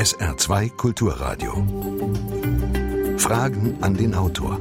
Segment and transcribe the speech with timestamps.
[0.00, 1.52] SR2 Kulturradio.
[3.18, 4.58] Fragen an den Autor.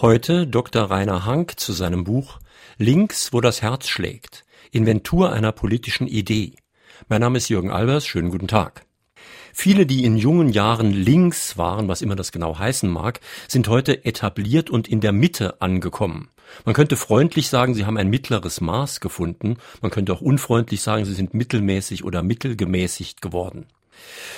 [0.00, 0.84] Heute Dr.
[0.84, 2.38] Rainer Hank zu seinem Buch
[2.78, 4.44] Links, wo das Herz schlägt.
[4.70, 6.54] Inventur einer politischen Idee.
[7.08, 8.06] Mein Name ist Jürgen Albers.
[8.06, 8.86] Schönen guten Tag.
[9.52, 13.18] Viele, die in jungen Jahren links waren, was immer das genau heißen mag,
[13.48, 16.30] sind heute etabliert und in der Mitte angekommen.
[16.64, 19.56] Man könnte freundlich sagen, sie haben ein mittleres Maß gefunden.
[19.80, 23.66] Man könnte auch unfreundlich sagen, sie sind mittelmäßig oder mittelgemäßigt geworden.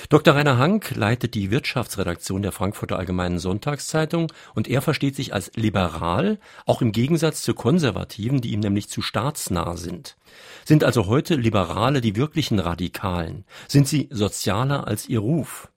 [0.09, 0.35] Dr.
[0.35, 6.39] Rainer Hank leitet die Wirtschaftsredaktion der Frankfurter Allgemeinen Sonntagszeitung und er versteht sich als liberal,
[6.65, 10.17] auch im Gegensatz zu Konservativen, die ihm nämlich zu staatsnah sind.
[10.65, 13.45] Sind also heute Liberale die wirklichen Radikalen?
[13.67, 15.69] Sind sie sozialer als ihr Ruf?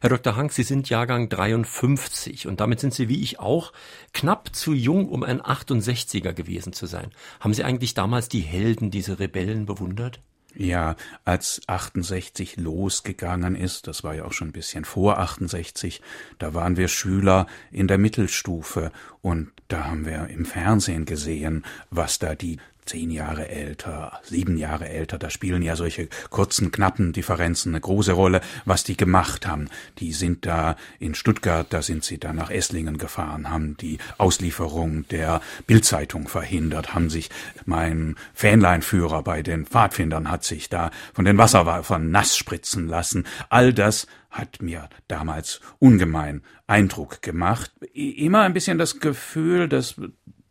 [0.00, 0.36] Herr Dr.
[0.36, 3.72] Hank, Sie sind Jahrgang 53 und damit sind Sie wie ich auch
[4.12, 7.10] knapp zu jung, um ein 68er gewesen zu sein.
[7.40, 10.20] Haben Sie eigentlich damals die Helden, diese Rebellen bewundert?
[10.56, 10.94] Ja,
[11.24, 16.00] als 68 losgegangen ist, das war ja auch schon ein bisschen vor 68,
[16.38, 22.20] da waren wir Schüler in der Mittelstufe und da haben wir im Fernsehen gesehen, was
[22.20, 27.72] da die zehn Jahre älter, sieben Jahre älter, da spielen ja solche kurzen, knappen Differenzen
[27.72, 29.68] eine große Rolle, was die gemacht haben.
[29.98, 35.06] Die sind da in Stuttgart, da sind sie da nach Esslingen gefahren, haben die Auslieferung
[35.08, 37.30] der Bildzeitung verhindert, haben sich
[37.64, 43.26] mein Fähnleinführer bei den Pfadfindern hat sich da von den Wasserwerfern nass spritzen lassen.
[43.48, 47.72] All das hat mir damals ungemein Eindruck gemacht.
[47.92, 50.00] Immer ein bisschen das Gefühl, dass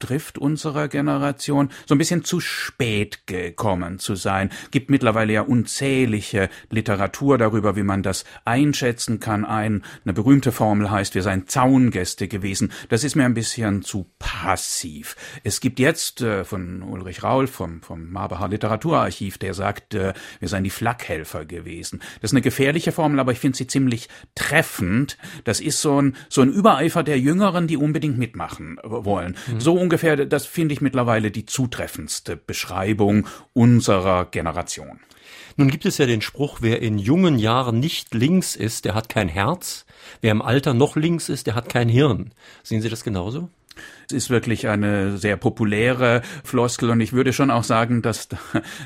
[0.04, 4.50] trifft unserer Generation, so ein bisschen zu spät gekommen zu sein.
[4.72, 9.46] Gibt mittlerweile ja unzählige Literatur darüber, wie man das einschätzen kann.
[9.46, 12.74] Ein, eine berühmte Formel heißt, wir seien Zaungäste gewesen.
[12.90, 15.16] Das ist mir ein bisschen zu passiv.
[15.44, 20.50] Es gibt jetzt äh, von Ulrich Raul vom, vom Marbacher Literaturarchiv, der sagt, äh, wir
[20.50, 22.02] seien die Flakhelfer gewesen.
[22.22, 25.18] Das ist eine gefährliche Formel, aber ich finde sie ziemlich treffend.
[25.46, 29.38] Das ist so ein, so ein Übereifer der Jüngeren, die unbedingt mitmachen wollen.
[29.48, 29.62] Mhm.
[29.62, 35.00] So ungefähr, das finde ich mittlerweile die zutreffendste Beschreibung unserer Generation.
[35.56, 39.08] Nun gibt es ja den Spruch, wer in jungen Jahren nicht links ist, der hat
[39.08, 39.86] kein Herz.
[40.20, 42.32] Wer im Alter noch links ist, der hat kein Hirn.
[42.64, 43.52] Sehen Sie das genauso?
[44.08, 48.30] Es ist wirklich eine sehr populäre Floskel und ich würde schon auch sagen, dass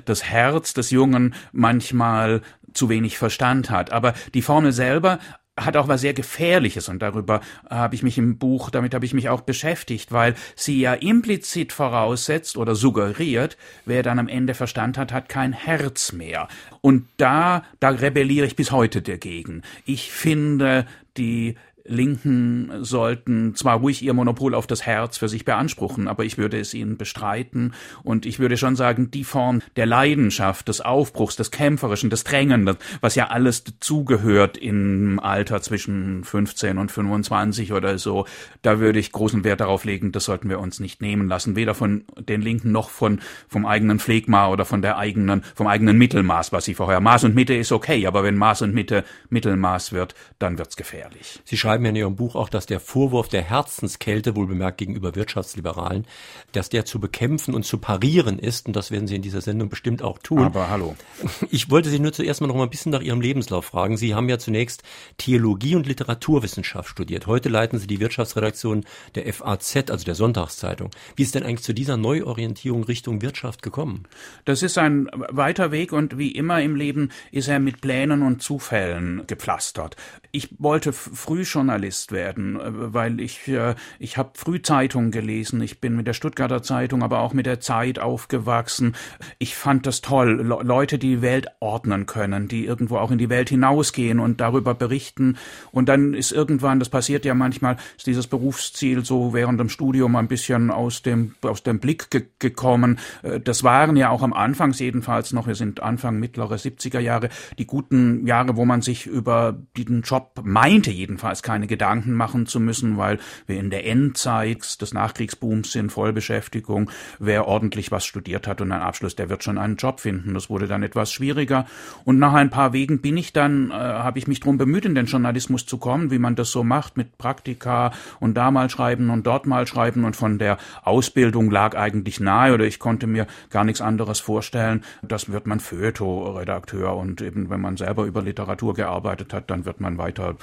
[0.03, 2.41] das Herz des Jungen manchmal
[2.74, 3.94] zu wenig Verstand hat.
[3.94, 5.19] Aber die Formel selber
[5.57, 9.13] hat auch was sehr Gefährliches und darüber habe ich mich im Buch, damit habe ich
[9.13, 14.97] mich auch beschäftigt, weil sie ja implizit voraussetzt oder suggeriert, wer dann am Ende Verstand
[14.97, 16.47] hat, hat kein Herz mehr.
[16.81, 19.63] Und da, da rebelliere ich bis heute dagegen.
[19.85, 20.85] Ich finde,
[21.18, 21.56] die
[21.88, 26.59] Linken sollten zwar ruhig ihr Monopol auf das Herz für sich beanspruchen, aber ich würde
[26.59, 31.52] es ihnen bestreiten und ich würde schon sagen, die Form der Leidenschaft, des Aufbruchs, des
[31.52, 38.25] Kämpferischen, des Drängenden, was ja alles dazugehört im Alter zwischen 15 und 25 oder so,
[38.62, 41.74] da würde ich großen Wert darauf legen, das sollten wir uns nicht nehmen lassen, weder
[41.74, 46.52] von den Linken noch von, vom eigenen Phlegma oder von der eigenen, vom eigenen Mittelmaß,
[46.52, 50.16] was sie vorher, Maß und Mitte ist okay, aber wenn Maß und Mitte Mittelmaß wird,
[50.40, 51.40] dann wird's gefährlich.
[51.46, 56.06] Sie schreiben ja in Ihrem Buch auch, dass der Vorwurf der Herzenskälte, wohlbemerkt gegenüber Wirtschaftsliberalen,
[56.52, 58.68] dass der zu bekämpfen und zu parieren ist.
[58.68, 60.40] Und das werden Sie in dieser Sendung bestimmt auch tun.
[60.40, 60.96] Aber hallo.
[61.50, 63.98] Ich wollte Sie nur zuerst mal noch mal ein bisschen nach Ihrem Lebenslauf fragen.
[63.98, 64.84] Sie haben ja zunächst
[65.18, 67.28] Theologie und Literaturwissenschaft studiert.
[67.28, 68.86] Heute leiten Sie die Wirtschaftsredaktion
[69.16, 70.92] der FAZ, also der Sonntagszeitung.
[71.16, 74.06] Wie ist denn eigentlich zu dieser Neuorientierung Richtung Wirtschaft gekommen?
[74.46, 78.42] Das ist ein weiter Weg und wie immer im Leben ist er mit Plänen und
[78.42, 79.96] Zufällen gepflastert.
[80.32, 85.62] Ich wollte früh schon Journalist werden, äh, weil ich äh, ich habe früh Zeitungen gelesen.
[85.62, 88.96] Ich bin mit der Stuttgarter Zeitung, aber auch mit der Zeit aufgewachsen.
[89.38, 93.30] Ich fand das toll, Le Leute, die Welt ordnen können, die irgendwo auch in die
[93.30, 95.38] Welt hinausgehen und darüber berichten.
[95.72, 100.16] Und dann ist irgendwann, das passiert ja manchmal, ist dieses Berufsziel so während dem Studium
[100.16, 103.00] ein bisschen aus dem aus dem Blick ge gekommen.
[103.24, 107.30] Äh, das waren ja auch am Anfang jedenfalls noch, wir sind Anfang mittlere 70er Jahre,
[107.58, 112.59] die guten Jahre, wo man sich über diesen Job meinte jedenfalls keine Gedanken machen zu
[112.59, 113.18] müssen, weil
[113.48, 116.92] wir in der Endzeit des Nachkriegsbooms sind, Vollbeschäftigung.
[117.18, 120.36] Wer ordentlich was studiert hat und einen Abschluss, der wird schon einen Job finden.
[120.36, 121.65] Das wurde dann etwas schwieriger.
[122.06, 124.94] Und nach ein paar Wegen bin ich dann, äh, habe ich mich darum bemüht, in
[124.94, 129.10] den Journalismus zu kommen, wie man das so macht mit Praktika und da mal schreiben
[129.10, 130.06] und dort mal schreiben.
[130.06, 134.83] Und von der Ausbildung lag eigentlich nahe oder ich konnte mir gar nichts anderes vorstellen.
[135.01, 139.80] Das wird man Feuilleton-Redakteur und eben wenn man selber über Literatur gearbeitet hat, dann wird
[139.80, 140.36] man weiter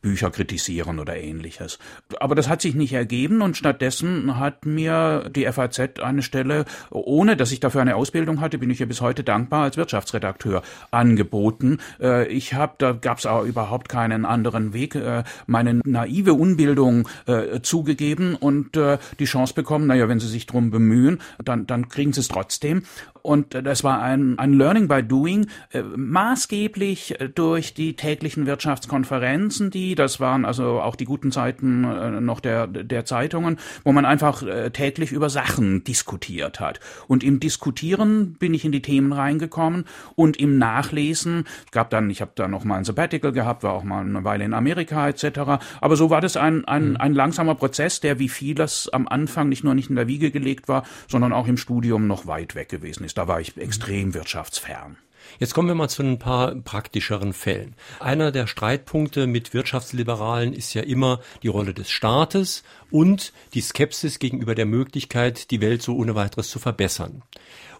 [0.00, 1.78] Bücher kritisieren oder ähnliches.
[2.18, 7.36] Aber das hat sich nicht ergeben und stattdessen hat mir die FAZ eine Stelle, ohne
[7.36, 11.78] dass ich dafür eine Ausbildung hatte, bin ich ja bis heute dankbar, als Wirtschaftsredakteur angeboten.
[12.00, 17.08] Äh, ich habe, da gab es auch überhaupt keinen anderen Weg, äh, meine naive Unbildung
[17.26, 18.78] äh, zugegeben und
[19.18, 22.82] die Chance bekommen, naja, wenn Sie sich drum bemühen, dann, dann kriegen Sie es trotzdem.
[23.22, 25.46] Und das war ein, ein Learning by Doing,
[25.96, 32.40] maßgeblich durch die täglichen Wirtschaftskonferenzen, die, das waren also auch die guten Zeiten äh, noch
[32.40, 36.80] der, der Zeitungen, wo man einfach äh, täglich über Sachen diskutiert hat.
[37.06, 39.84] Und im Diskutieren bin ich in die Themen reingekommen
[40.14, 43.84] und im Nachlesen, gab dann, ich habe da noch mal ein Sabbatical gehabt, war auch
[43.84, 45.62] mal eine Weile in Amerika etc.
[45.80, 46.96] Aber so war das ein, ein, mhm.
[46.96, 50.68] ein langsamer Prozess, der wie vieles am Anfang nicht nur nicht in der Wiege gelegt
[50.68, 53.18] war, sondern auch im Studium noch weit weg gewesen ist.
[53.18, 54.96] Da war ich extrem wirtschaftsfern.
[55.38, 57.74] Jetzt kommen wir mal zu ein paar praktischeren Fällen.
[58.00, 64.18] Einer der Streitpunkte mit Wirtschaftsliberalen ist ja immer die Rolle des Staates und die Skepsis
[64.18, 67.22] gegenüber der Möglichkeit, die Welt so ohne weiteres zu verbessern.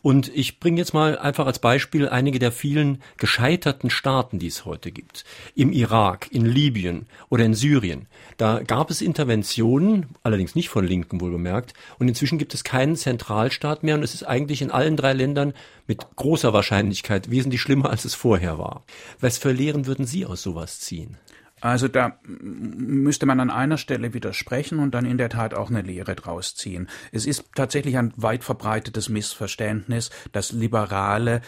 [0.02, 4.64] Und ich bringe jetzt mal einfach als Beispiel einige der vielen gescheiterten Staaten, die es
[4.64, 5.24] heute gibt.
[5.54, 8.06] Im Irak, in Libyen oder in Syrien.
[8.36, 11.74] Da gab es Interventionen, allerdings nicht von Linken wohlbemerkt.
[11.98, 13.94] Und inzwischen gibt es keinen Zentralstaat mehr.
[13.94, 15.52] Und es ist eigentlich in allen drei Ländern
[15.86, 18.84] mit großer Wahrscheinlichkeit wesentlich schlimmer, als es vorher war.
[19.20, 21.18] Was für Lehren würden Sie aus sowas ziehen?
[21.60, 25.82] Also da müsste man an einer Stelle widersprechen und dann in der Tat auch eine
[25.82, 26.88] Lehre draus ziehen.
[27.12, 31.42] Es ist tatsächlich ein weit verbreitetes Missverständnis, dass Liberale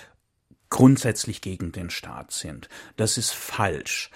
[0.69, 2.69] grundsätzlich gegen den Staat sind.
[2.97, 4.11] Das ist falsch.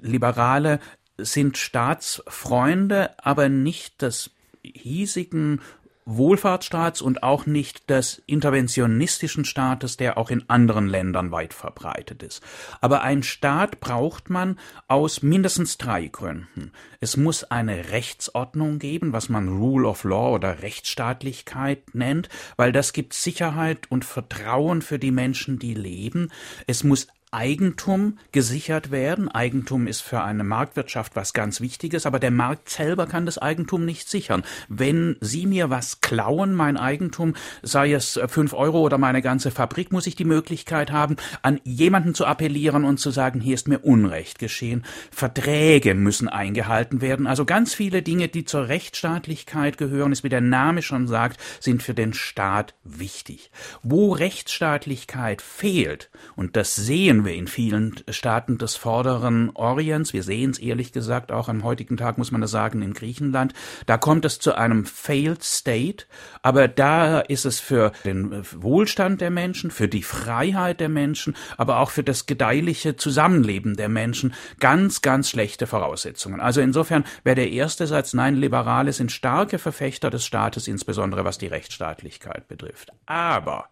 [0.00, 0.80] Liberale
[1.16, 4.30] sind Staatsfreunde, aber nicht des
[4.62, 5.60] hiesigen
[6.04, 12.42] Wohlfahrtsstaats und auch nicht des interventionistischen Staates, der auch in anderen Ländern weit verbreitet ist.
[12.80, 14.58] Aber ein Staat braucht man
[14.88, 16.72] aus mindestens drei Gründen.
[17.00, 22.92] Es muss eine Rechtsordnung geben, was man Rule of Law oder Rechtsstaatlichkeit nennt, weil das
[22.92, 26.30] gibt Sicherheit und Vertrauen für die Menschen, die leben.
[26.66, 29.28] Es muss Eigentum gesichert werden.
[29.28, 33.86] Eigentum ist für eine Marktwirtschaft was ganz Wichtiges, aber der Markt selber kann das Eigentum
[33.86, 34.42] nicht sichern.
[34.68, 39.92] Wenn Sie mir was klauen, mein Eigentum, sei es fünf Euro oder meine ganze Fabrik,
[39.92, 43.78] muss ich die Möglichkeit haben, an jemanden zu appellieren und zu sagen, hier ist mir
[43.78, 44.84] Unrecht geschehen.
[45.10, 47.26] Verträge müssen eingehalten werden.
[47.26, 51.82] Also ganz viele Dinge, die zur Rechtsstaatlichkeit gehören, ist wie der Name schon sagt, sind
[51.82, 53.50] für den Staat wichtig.
[53.82, 60.12] Wo Rechtsstaatlichkeit fehlt, und das sehen wir in vielen Staaten des vorderen Orients.
[60.12, 63.54] Wir sehen es ehrlich gesagt auch am heutigen Tag, muss man das sagen, in Griechenland.
[63.86, 66.06] Da kommt es zu einem Failed State,
[66.42, 71.78] aber da ist es für den Wohlstand der Menschen, für die Freiheit der Menschen, aber
[71.78, 76.40] auch für das gedeihliche Zusammenleben der Menschen ganz, ganz schlechte Voraussetzungen.
[76.40, 81.38] Also insofern wäre der erste Satz, nein, Liberale sind starke Verfechter des Staates, insbesondere was
[81.38, 82.92] die Rechtsstaatlichkeit betrifft.
[83.06, 83.66] Aber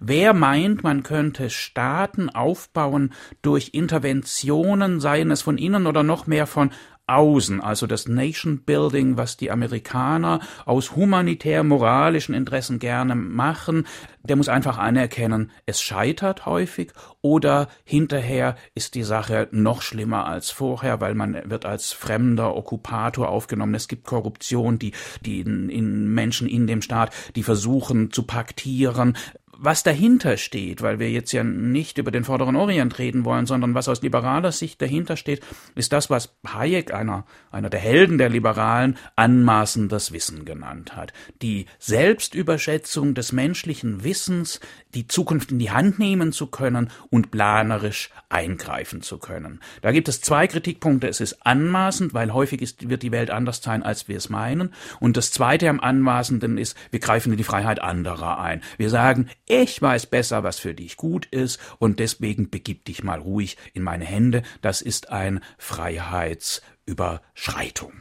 [0.00, 3.12] wer meint, man könnte Staaten aufbauen, aufbauen
[3.42, 6.70] durch Interventionen, seien es von innen oder noch mehr von
[7.06, 13.86] außen, also das Nation Building, was die Amerikaner aus humanitär-moralischen Interessen gerne machen,
[14.22, 20.50] der muss einfach anerkennen, es scheitert häufig oder hinterher ist die Sache noch schlimmer als
[20.50, 23.74] vorher, weil man wird als fremder Okkupator aufgenommen.
[23.74, 24.92] Es gibt Korruption, die,
[25.26, 29.14] die in, in Menschen in dem Staat, die versuchen zu paktieren,
[29.58, 33.74] was dahinter steht, weil wir jetzt ja nicht über den Vorderen Orient reden wollen, sondern
[33.74, 35.42] was aus liberaler Sicht dahinter steht,
[35.74, 41.12] ist das, was Hayek, einer, einer der Helden der Liberalen, anmaßendes Wissen genannt hat.
[41.42, 44.60] Die Selbstüberschätzung des menschlichen Wissens,
[44.94, 49.60] die Zukunft in die Hand nehmen zu können und planerisch eingreifen zu können.
[49.82, 51.08] Da gibt es zwei Kritikpunkte.
[51.08, 54.72] Es ist anmaßend, weil häufig ist, wird die Welt anders sein, als wir es meinen.
[55.00, 58.62] Und das zweite am anmaßenden ist, wir greifen in die Freiheit anderer ein.
[58.76, 63.18] Wir sagen, ich weiß besser, was für dich gut ist, und deswegen begib dich mal
[63.18, 64.42] ruhig in meine Hände.
[64.62, 67.92] Das ist ein Freiheitsüberschreitung.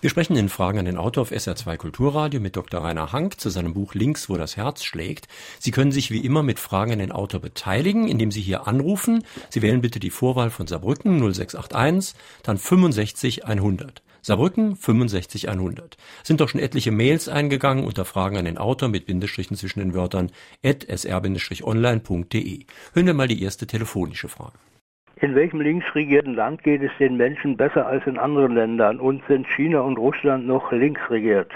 [0.00, 2.84] Wir sprechen in Fragen an den Autor auf SR2 Kulturradio mit Dr.
[2.84, 5.26] Rainer Hank zu seinem Buch Links, wo das Herz schlägt.
[5.58, 9.24] Sie können sich wie immer mit Fragen an den Autor beteiligen, indem Sie hier anrufen.
[9.50, 14.02] Sie wählen bitte die Vorwahl von Saarbrücken 0681, dann 65 100.
[14.26, 15.96] Saarbrücken 65 100.
[16.24, 19.94] Sind doch schon etliche Mails eingegangen unter Fragen an den Autor mit Bindestrichen zwischen den
[19.94, 20.32] Wörtern
[20.64, 22.64] at sr-online.de.
[22.92, 24.58] Hören wir mal die erste telefonische Frage.
[25.20, 28.98] In welchem linksregierten Land geht es den Menschen besser als in anderen Ländern?
[28.98, 31.52] Und sind China und Russland noch linksregiert?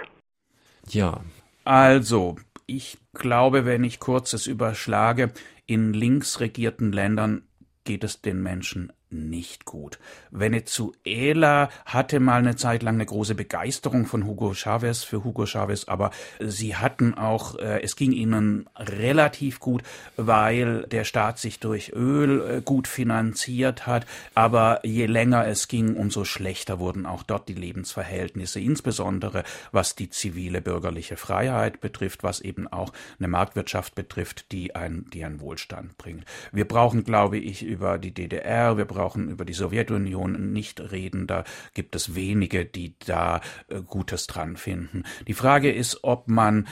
[0.87, 1.23] Ja.
[1.65, 2.37] Also,
[2.67, 5.33] ich glaube, wenn ich kurz es überschlage,
[5.67, 7.43] in linksregierten Ländern
[7.83, 9.99] geht es den Menschen nicht gut.
[10.31, 15.87] Venezuela hatte mal eine Zeit lang eine große Begeisterung von Hugo Chavez für Hugo Chavez,
[15.87, 19.83] aber sie hatten auch, äh, es ging ihnen relativ gut,
[20.17, 24.07] weil der Staat sich durch Öl äh, gut finanziert hat.
[24.35, 30.11] Aber je länger es ging, umso schlechter wurden auch dort die Lebensverhältnisse, insbesondere was die
[30.11, 35.99] zivile bürgerliche Freiheit betrifft, was eben auch eine Marktwirtschaft betrifft, die ein, die einen Wohlstand
[35.99, 36.25] bringt.
[36.53, 41.27] Wir brauchen, glaube ich, über die DDR, wir brauchen über die Sowjetunion nicht reden.
[41.27, 45.05] Da gibt es wenige, die da äh, Gutes dran finden.
[45.27, 46.67] Die Frage ist, ob man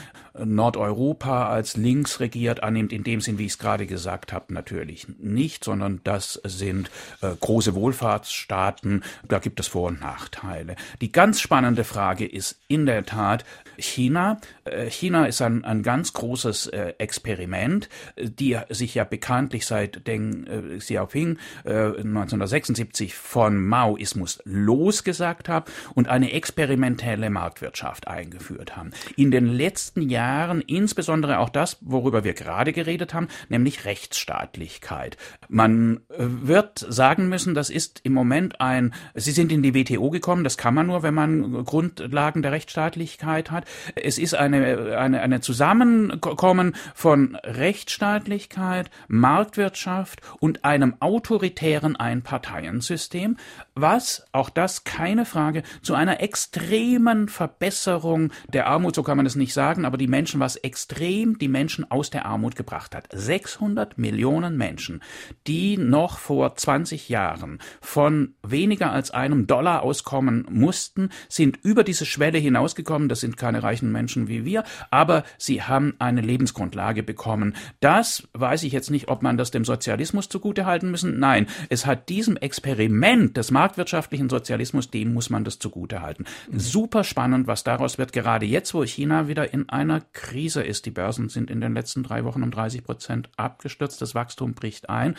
[0.45, 5.07] Nordeuropa als links regiert annimmt, in dem Sinn, wie ich es gerade gesagt habe, natürlich
[5.19, 6.89] nicht, sondern das sind
[7.21, 9.03] äh, große Wohlfahrtsstaaten.
[9.27, 10.75] Da gibt es Vor- und Nachteile.
[11.01, 13.45] Die ganz spannende Frage ist in der Tat
[13.77, 14.39] China.
[14.65, 20.45] Äh, China ist ein, ein ganz großes äh, Experiment, die sich ja bekanntlich seit Deng
[20.47, 28.91] äh, Xiaoping äh, 1976 von Maoismus losgesagt haben und eine experimentelle Marktwirtschaft eingeführt haben.
[29.15, 35.17] In den letzten Jahren insbesondere auch das, worüber wir gerade geredet haben, nämlich Rechtsstaatlichkeit.
[35.47, 40.09] Man äh, wird sagen müssen, das ist im Moment ein, Sie sind in die WTO
[40.09, 43.65] gekommen, das kann man nur, wenn man Grundlagen der Rechtsstaatlichkeit hat.
[43.95, 53.37] Es ist eine, eine, eine Zusammenkommen von Rechtsstaatlichkeit, Marktwirtschaft und einem autoritären Einparteiensystem,
[53.75, 59.35] was, auch das keine Frage, zu einer extremen Verbesserung der Armut, so kann man es
[59.35, 63.07] nicht sagen, aber die Menschen, was extrem die Menschen aus der Armut gebracht hat.
[63.13, 65.01] 600 Millionen Menschen,
[65.45, 72.07] die noch vor 20 Jahren von weniger als einem Dollar auskommen mussten, sind über diese
[72.07, 73.07] Schwelle hinausgekommen.
[73.07, 77.55] Das sind keine reichen Menschen wie wir, aber sie haben eine Lebensgrundlage bekommen.
[77.81, 81.19] Das weiß ich jetzt nicht, ob man das dem Sozialismus zugutehalten müssen.
[81.19, 86.25] Nein, es hat diesem Experiment des marktwirtschaftlichen Sozialismus, dem muss man das zugutehalten.
[86.51, 90.85] Super spannend, was daraus wird, gerade jetzt, wo China wieder in einer Krise ist.
[90.85, 94.89] Die Börsen sind in den letzten drei Wochen um 30 Prozent abgestürzt, das Wachstum bricht
[94.89, 95.15] ein.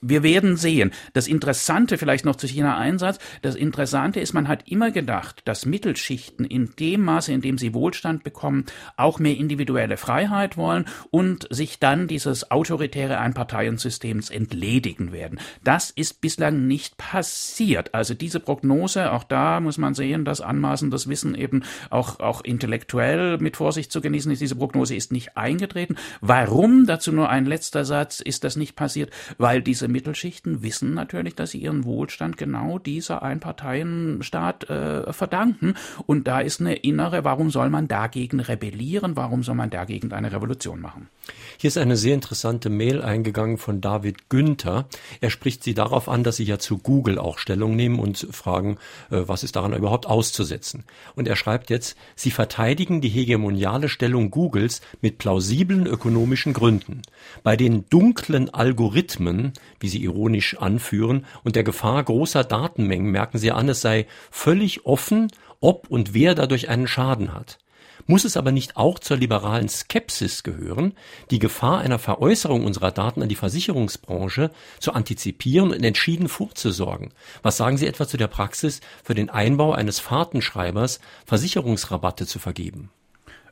[0.00, 0.92] Wir werden sehen.
[1.12, 6.44] Das Interessante vielleicht noch zu China-Einsatz, das Interessante ist, man hat immer gedacht, dass Mittelschichten
[6.44, 8.64] in dem Maße, in dem sie Wohlstand bekommen,
[8.96, 15.40] auch mehr individuelle Freiheit wollen und sich dann dieses autoritäre Einparteiensystems entledigen werden.
[15.62, 17.92] Das ist bislang nicht passiert.
[17.92, 23.36] Also diese Prognose, auch da muss man sehen, dass anmaßendes Wissen eben auch, auch intellektuell
[23.36, 24.40] mit Vorsicht zu genießen ist.
[24.40, 25.96] Diese Prognose ist nicht eingetreten.
[26.22, 26.86] Warum?
[26.86, 28.20] Dazu nur ein letzter Satz.
[28.20, 29.10] Ist das nicht passiert?
[29.36, 35.74] Weil diese Mittelschichten wissen natürlich, dass sie ihren Wohlstand genau dieser Einparteienstaat äh, verdanken.
[36.06, 39.14] Und da ist eine innere, warum soll man dagegen rebellieren?
[39.14, 41.10] Warum soll man dagegen eine Revolution machen?
[41.58, 44.86] Hier ist eine sehr interessante Mail eingegangen von David Günther.
[45.20, 48.76] Er spricht Sie darauf an, dass Sie ja zu Google auch Stellung nehmen und fragen,
[49.10, 50.84] äh, was ist daran überhaupt auszusetzen.
[51.16, 57.02] Und er schreibt jetzt, Sie verteidigen die hegemoniale Stellung Googles mit plausiblen ökonomischen Gründen.
[57.42, 63.50] Bei den dunklen Algorithmen, wie Sie ironisch anführen, und der Gefahr großer Datenmengen merken Sie
[63.50, 65.28] an, es sei völlig offen,
[65.60, 67.58] ob und wer dadurch einen Schaden hat.
[68.06, 70.92] Muss es aber nicht auch zur liberalen Skepsis gehören,
[71.30, 77.14] die Gefahr einer Veräußerung unserer Daten an die Versicherungsbranche zu antizipieren und entschieden vorzusorgen?
[77.42, 82.90] Was sagen Sie etwa zu der Praxis, für den Einbau eines Fahrtenschreibers Versicherungsrabatte zu vergeben?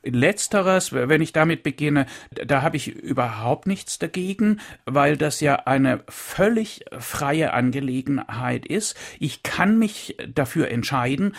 [0.04, 6.00] Letzteres, wenn ich damit beginne, da habe ich überhaupt nichts dagegen, weil das ja eine
[6.08, 8.96] völlig freie Angelegenheit ist.
[9.18, 11.34] Ich kann mich dafür entscheiden,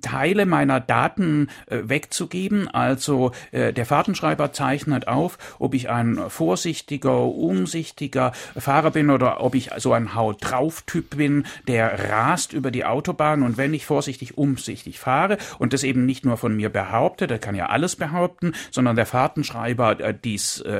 [0.00, 2.68] Teile meiner Daten äh, wegzugeben.
[2.68, 9.54] Also äh, der Fahrtenschreiber zeichnet auf, ob ich ein vorsichtiger, umsichtiger Fahrer bin oder ob
[9.54, 13.86] ich so ein Haut drauf Typ bin, der rast über die Autobahn und wenn ich
[13.86, 17.91] vorsichtig, umsichtig fahre und das eben nicht nur von mir behaupte, da kann ja alles
[17.92, 20.70] anderes behaupten, sondern der Fahrtenschreiber äh, dies äh,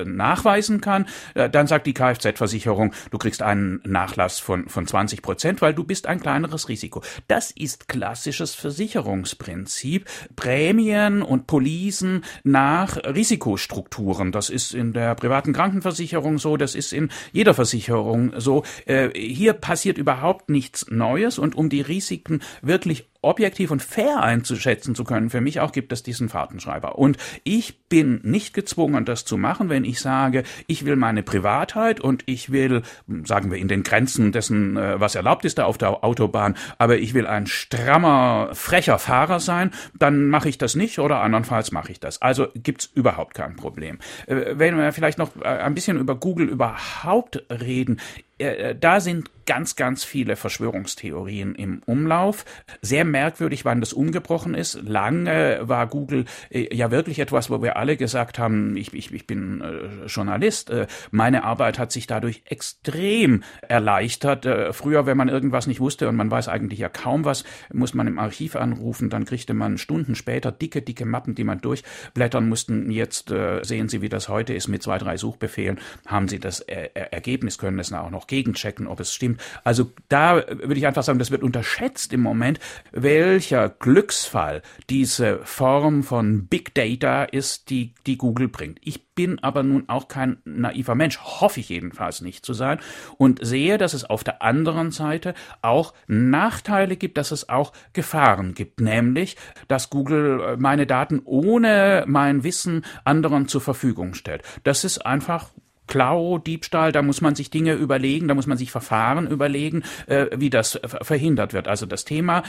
[0.00, 5.22] äh, nachweisen kann, äh, dann sagt die Kfz-Versicherung, du kriegst einen Nachlass von, von 20
[5.22, 7.02] Prozent, weil du bist ein kleineres Risiko.
[7.28, 10.06] Das ist klassisches Versicherungsprinzip.
[10.36, 14.32] Prämien und Policen nach Risikostrukturen.
[14.32, 18.64] Das ist in der privaten Krankenversicherung so, das ist in jeder Versicherung so.
[18.86, 24.94] Äh, hier passiert überhaupt nichts Neues und um die Risiken wirklich objektiv und fair einzuschätzen
[24.94, 26.98] zu können, für mich auch gibt es diesen Fahrtenschreiber.
[26.98, 32.00] Und ich bin nicht gezwungen, das zu machen, wenn ich sage, ich will meine Privatheit
[32.00, 32.82] und ich will,
[33.24, 36.98] sagen wir, in den Grenzen dessen, äh, was erlaubt ist da auf der Autobahn, aber
[36.98, 41.92] ich will ein strammer, frecher Fahrer sein, dann mache ich das nicht oder andernfalls mache
[41.92, 42.20] ich das.
[42.20, 43.98] Also gibt's überhaupt kein Problem.
[44.26, 48.00] Äh, wenn wir vielleicht noch äh, ein bisschen über Google überhaupt reden,
[48.42, 52.44] äh, da sind ganz, ganz viele Verschwörungstheorien im Umlauf.
[52.80, 54.80] Sehr merkwürdig, wann das umgebrochen ist.
[54.82, 59.26] Lange war Google äh, ja wirklich etwas, wo wir alle gesagt haben, ich, ich, ich
[59.26, 60.70] bin äh, Journalist.
[60.70, 64.46] Äh, meine Arbeit hat sich dadurch extrem erleichtert.
[64.46, 67.94] Äh, früher, wenn man irgendwas nicht wusste und man weiß eigentlich ja kaum was, muss
[67.94, 72.48] man im Archiv anrufen, dann kriegte man Stunden später dicke, dicke Mappen, die man durchblättern
[72.48, 72.90] mussten.
[72.90, 76.60] Jetzt äh, sehen Sie, wie das heute ist mit zwei, drei Suchbefehlen, haben Sie das
[76.60, 79.42] er Ergebnis, können es auch noch gegenchecken, ob es stimmt.
[79.62, 82.58] Also da würde ich einfach sagen, das wird unterschätzt im Moment,
[82.90, 88.78] welcher Glücksfall diese Form von Big Data ist, die, die Google bringt.
[88.80, 92.78] Ich bin aber nun auch kein naiver Mensch, hoffe ich jedenfalls nicht zu sein,
[93.18, 98.54] und sehe, dass es auf der anderen Seite auch Nachteile gibt, dass es auch Gefahren
[98.54, 99.36] gibt, nämlich,
[99.68, 104.42] dass Google äh, meine Daten ohne mein Wissen anderen zur Verfügung stellt.
[104.64, 105.50] Das ist einfach
[105.92, 110.28] Klau, Diebstahl, da muss man sich Dinge überlegen, da muss man sich Verfahren überlegen, äh,
[110.34, 111.68] wie das verhindert wird.
[111.68, 112.44] Also das Thema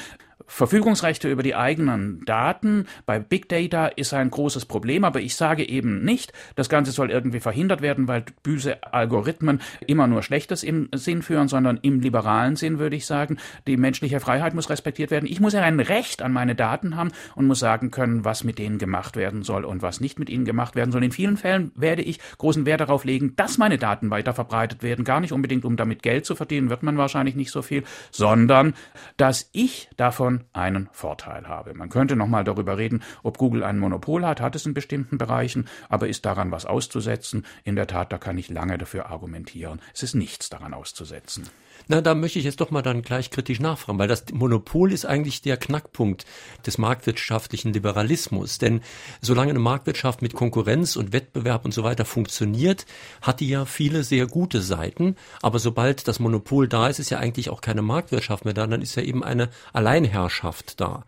[0.48, 5.68] Verfügungsrechte über die eigenen Daten bei Big Data ist ein großes Problem, aber ich sage
[5.68, 10.90] eben nicht, das Ganze soll irgendwie verhindert werden, weil böse Algorithmen immer nur Schlechtes im
[10.94, 15.30] Sinn führen, sondern im liberalen Sinn würde ich sagen, die menschliche Freiheit muss respektiert werden.
[15.30, 18.60] Ich muss ja ein Recht an meine Daten haben und muss sagen können, was mit
[18.60, 21.04] denen gemacht werden soll und was nicht mit ihnen gemacht werden soll.
[21.04, 25.06] In vielen Fällen werde ich großen Wert darauf legen, dass meine Daten weiter verbreitet werden.
[25.06, 28.74] Gar nicht unbedingt, um damit Geld zu verdienen, wird man wahrscheinlich nicht so viel, sondern
[29.18, 31.74] dass ich davon davon einen Vorteil habe.
[31.74, 35.68] Man könnte nochmal darüber reden, ob Google ein Monopol hat, hat es in bestimmten Bereichen,
[35.90, 37.46] aber ist daran was auszusetzen?
[37.64, 39.82] In der Tat, da kann ich lange dafür argumentieren.
[39.94, 41.50] Es ist nichts daran auszusetzen.
[41.88, 45.06] Na, da möchte ich jetzt doch mal dann gleich kritisch nachfragen, weil das Monopol ist
[45.06, 46.26] eigentlich der Knackpunkt
[46.66, 48.58] des marktwirtschaftlichen Liberalismus.
[48.58, 48.82] Denn
[49.22, 52.86] solange eine Marktwirtschaft mit Konkurrenz und Wettbewerb und so weiter funktioniert,
[53.22, 55.16] hat die ja viele sehr gute Seiten.
[55.42, 58.82] Aber sobald das Monopol da ist, ist ja eigentlich auch keine Marktwirtschaft mehr da, dann
[58.82, 61.04] ist ja eben eine Alleinherrschaft da.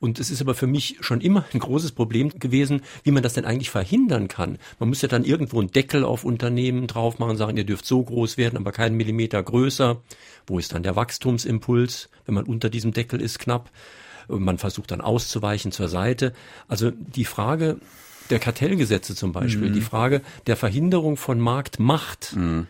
[0.00, 3.34] Und es ist aber für mich schon immer ein großes Problem gewesen, wie man das
[3.34, 4.58] denn eigentlich verhindern kann.
[4.78, 8.02] Man muss ja dann irgendwo einen Deckel auf Unternehmen drauf machen, sagen, ihr dürft so
[8.02, 10.00] groß werden, aber keinen Millimeter größer.
[10.46, 13.70] Wo ist dann der Wachstumsimpuls, wenn man unter diesem Deckel ist, knapp?
[14.28, 16.32] Man versucht dann auszuweichen zur Seite.
[16.68, 17.78] Also die Frage
[18.30, 19.74] der Kartellgesetze zum Beispiel, mhm.
[19.74, 22.36] die Frage der Verhinderung von Marktmacht.
[22.36, 22.66] Mhm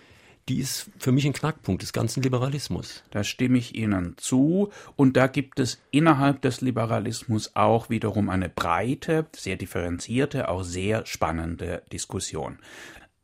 [0.48, 3.04] die ist für mich ein Knackpunkt des ganzen Liberalismus.
[3.10, 4.70] Da stimme ich Ihnen zu.
[4.96, 11.04] Und da gibt es innerhalb des Liberalismus auch wiederum eine breite, sehr differenzierte, auch sehr
[11.06, 12.58] spannende Diskussion.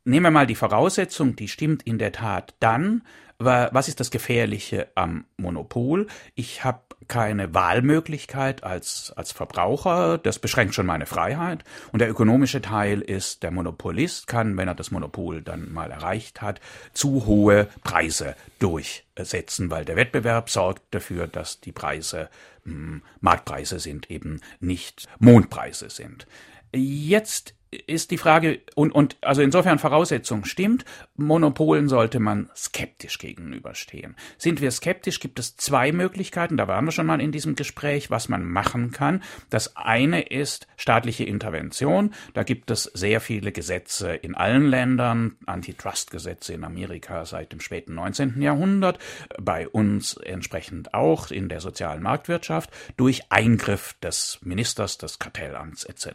[0.03, 3.01] Nehmen wir mal die Voraussetzung, die stimmt in der Tat dann,
[3.37, 6.07] was ist das Gefährliche am Monopol?
[6.35, 10.17] Ich habe keine Wahlmöglichkeit als, als Verbraucher.
[10.17, 11.63] Das beschränkt schon meine Freiheit.
[11.91, 16.41] Und der ökonomische Teil ist, der Monopolist kann, wenn er das Monopol dann mal erreicht
[16.41, 16.61] hat,
[16.93, 22.29] zu hohe Preise durchsetzen, weil der Wettbewerb sorgt dafür, dass die Preise
[22.63, 26.25] mh, hm, Marktpreise sind, eben nicht Mondpreise sind.
[26.73, 30.85] Jetzt ist die Frage, und, und also insofern Voraussetzung stimmt,
[31.15, 34.15] Monopolen sollte man skeptisch gegenüberstehen.
[34.37, 38.09] Sind wir skeptisch, gibt es zwei Möglichkeiten, da waren wir schon mal in diesem Gespräch,
[38.09, 39.23] was man machen kann.
[39.49, 42.13] Das eine ist staatliche Intervention.
[42.33, 47.95] Da gibt es sehr viele Gesetze in allen Ländern, Antitrust-Gesetze in Amerika seit dem späten
[47.95, 48.41] 19.
[48.41, 48.99] Jahrhundert,
[49.39, 56.07] bei uns entsprechend auch in der sozialen Marktwirtschaft, durch Eingriff des Ministers des Kartellamts etc.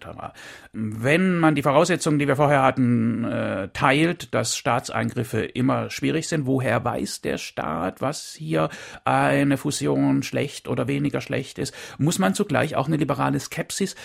[0.73, 6.46] Wenn man die Voraussetzungen, die wir vorher hatten, äh, teilt, dass Staatseingriffe immer schwierig sind.
[6.46, 8.68] Woher weiß der Staat, was hier
[9.04, 11.74] eine Fusion schlecht oder weniger schlecht ist?
[11.98, 13.96] Muss man zugleich auch eine liberale Skepsis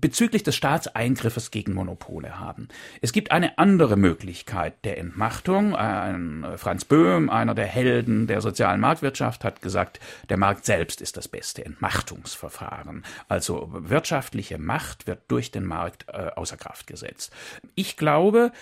[0.00, 2.68] bezüglich des Staatseingriffes gegen Monopole haben.
[3.00, 5.74] Es gibt eine andere Möglichkeit der Entmachtung.
[5.74, 11.00] Ein äh, Franz Böhm, einer der Helden der sozialen Marktwirtschaft, hat gesagt, der Markt selbst
[11.00, 13.04] ist das beste Entmachtungsverfahren.
[13.28, 17.32] Also wirtschaftliche Macht wird durch den Markt äh, außer Kraft gesetzt.
[17.74, 18.52] Ich glaube,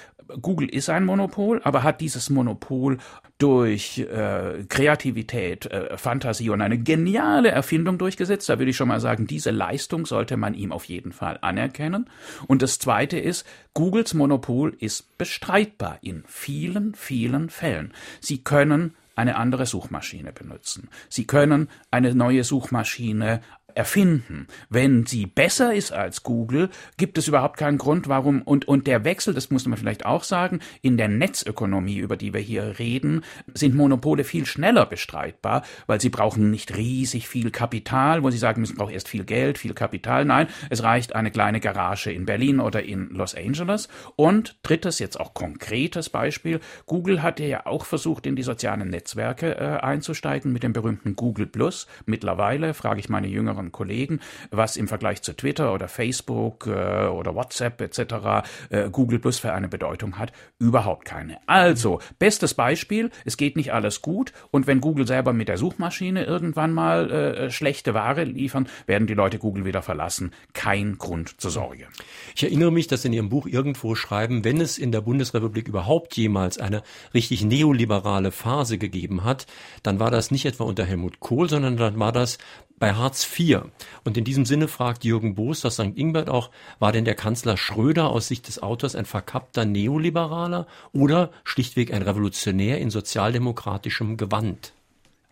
[0.41, 2.99] Google ist ein Monopol, aber hat dieses Monopol
[3.39, 8.49] durch äh, Kreativität, äh, Fantasie und eine geniale Erfindung durchgesetzt.
[8.49, 12.09] Da würde ich schon mal sagen, diese Leistung sollte man ihm auf jeden Fall anerkennen.
[12.47, 17.93] Und das Zweite ist, Googles Monopol ist bestreitbar in vielen, vielen Fällen.
[18.21, 20.89] Sie können eine andere Suchmaschine benutzen.
[21.09, 23.41] Sie können eine neue Suchmaschine
[23.77, 24.47] erfinden.
[24.71, 29.05] Wenn sie besser ist als Google, gibt es überhaupt keinen Grund, warum, und, und der
[29.05, 33.23] Wechsel, das muss man vielleicht auch sagen, in der Netzökonomie, über die wir hier reden,
[33.55, 38.61] sind Monopole viel schneller bestreitbar, weil sie brauchen nicht riesig viel Kapital, wo sie sagen
[38.61, 40.25] müssen, braucht erst viel Geld, viel Kapital.
[40.25, 43.89] Nein, es reicht eine kleine Garage in Berlin oder in Los Angeles.
[44.17, 49.57] Und drittes, jetzt auch konkretes Beispiel, Google hat ja auch versucht, in die sozialen Netzwerke
[49.57, 51.87] äh, einzusteigen mit dem berühmten Google Plus.
[52.07, 57.35] Mittlerweile frage ich meine jüngeren Kollegen, was im Vergleich zu Twitter oder Facebook äh, oder
[57.35, 58.47] WhatsApp etc.
[58.71, 60.33] Äh, Google Plus für eine Bedeutung hat.
[60.59, 61.39] Überhaupt keine.
[61.47, 66.25] Also, bestes Beispiel, es geht nicht alles gut und wenn Google selber mit der Suchmaschine
[66.25, 70.33] irgendwann mal äh, schlechte Ware liefern, werden die Leute Google wieder verlassen.
[70.53, 71.87] Kein Grund zur Sorge.
[72.35, 76.17] Ich erinnere mich, dass in Ihrem Buch irgendwo schreiben, wenn es in der Bundesrepublik überhaupt
[76.17, 76.83] jemals eine
[77.15, 79.47] richtig neoliberale Phase gegeben hat,
[79.83, 82.39] dann war das nicht etwa unter Helmut Kohl, sondern dann war das
[82.79, 83.63] bei Hartz IV.
[84.05, 85.97] Und in diesem Sinne fragt Jürgen Boos aus St.
[85.97, 91.31] Ingbert auch, war denn der Kanzler Schröder aus Sicht des Autors ein verkappter Neoliberaler oder
[91.45, 94.73] schlichtweg ein Revolutionär in sozialdemokratischem Gewand?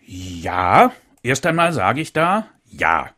[0.07, 3.11] Ja, erst einmal sage ich da, ja.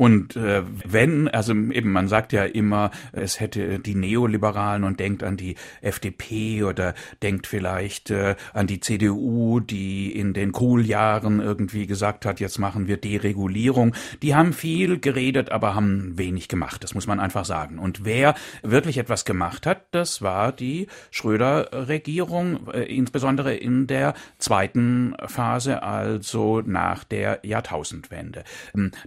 [0.00, 5.22] Und äh, wenn, also eben, man sagt ja immer, es hätte die Neoliberalen und denkt
[5.22, 11.86] an die FDP oder denkt vielleicht äh, an die CDU, die in den Kohljahren irgendwie
[11.86, 13.94] gesagt hat, jetzt machen wir Deregulierung.
[14.22, 16.82] Die haben viel geredet, aber haben wenig gemacht.
[16.82, 17.78] Das muss man einfach sagen.
[17.78, 25.14] Und wer wirklich etwas gemacht hat, das war die Schröder-Regierung, äh, insbesondere in der zweiten
[25.26, 28.44] Phase, also nach der Jahrtausendwende.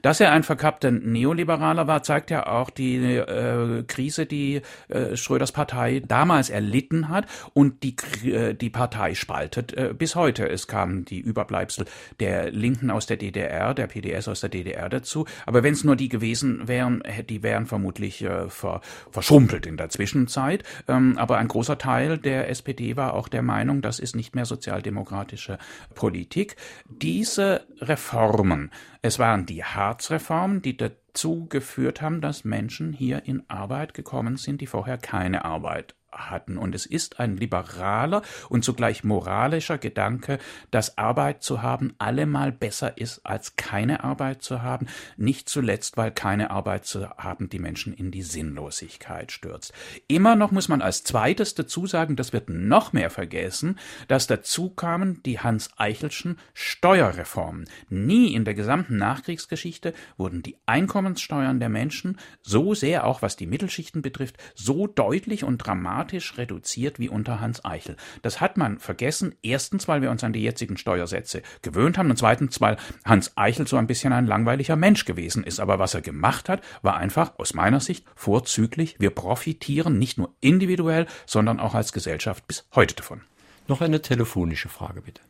[0.03, 5.15] Dass er ein verkappter der Neoliberaler war, zeigt ja auch die äh, Krise, die äh,
[5.15, 7.95] Schröders Partei damals erlitten hat und die,
[8.29, 10.47] äh, die Partei spaltet äh, bis heute.
[10.49, 11.85] Es kamen die Überbleibsel
[12.19, 15.25] der Linken aus der DDR, der PDS aus der DDR dazu.
[15.45, 19.89] Aber wenn es nur die gewesen wären, die wären vermutlich äh, ver, verschrumpelt in der
[19.89, 20.63] Zwischenzeit.
[20.87, 24.45] Ähm, aber ein großer Teil der SPD war auch der Meinung, das ist nicht mehr
[24.45, 25.57] sozialdemokratische
[25.95, 26.55] Politik.
[26.89, 28.71] Diese Reformen
[29.05, 34.61] es waren die Harzreformen, die dazu geführt haben, dass Menschen hier in Arbeit gekommen sind,
[34.61, 36.57] die vorher keine Arbeit hatten.
[36.57, 40.39] Und es ist ein liberaler und zugleich moralischer Gedanke,
[40.71, 44.87] dass Arbeit zu haben allemal besser ist, als keine Arbeit zu haben.
[45.17, 49.73] Nicht zuletzt, weil keine Arbeit zu haben die Menschen in die Sinnlosigkeit stürzt.
[50.07, 54.69] Immer noch muss man als zweites dazu sagen, das wird noch mehr vergessen, dass dazu
[54.69, 57.65] kamen die Hans-Eichelschen Steuerreformen.
[57.89, 63.47] Nie in der gesamten Nachkriegsgeschichte wurden die Einkommenssteuern der Menschen so sehr, auch was die
[63.47, 67.95] Mittelschichten betrifft, so deutlich und dramatisch dramatisch reduziert wie unter Hans Eichel.
[68.21, 69.35] Das hat man vergessen.
[69.41, 73.67] Erstens, weil wir uns an die jetzigen Steuersätze gewöhnt haben und zweitens, weil Hans Eichel
[73.67, 75.61] so ein bisschen ein langweiliger Mensch gewesen ist.
[75.61, 78.97] Aber was er gemacht hat, war einfach aus meiner Sicht vorzüglich.
[78.99, 83.21] Wir profitieren nicht nur individuell, sondern auch als Gesellschaft bis heute davon.
[83.69, 85.21] Noch eine telefonische Frage bitte.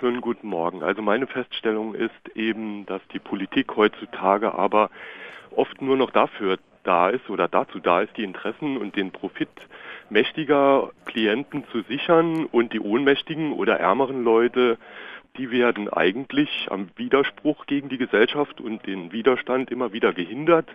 [0.00, 0.82] Schönen guten Morgen.
[0.82, 4.90] Also meine Feststellung ist eben, dass die Politik heutzutage aber
[5.52, 9.48] oft nur noch dafür da ist oder dazu da ist, die Interessen und den Profit
[10.08, 14.78] mächtiger Klienten zu sichern und die ohnmächtigen oder ärmeren Leute,
[15.36, 20.68] die werden eigentlich am Widerspruch gegen die Gesellschaft und den Widerstand immer wieder gehindert.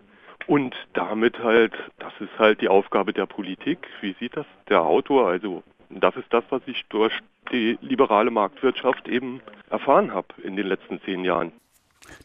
[0.47, 3.87] Und damit halt, das ist halt die Aufgabe der Politik.
[4.01, 5.27] Wie sieht das der Autor?
[5.27, 7.13] Also das ist das, was ich durch
[7.51, 11.51] die liberale Marktwirtschaft eben erfahren habe in den letzten zehn Jahren.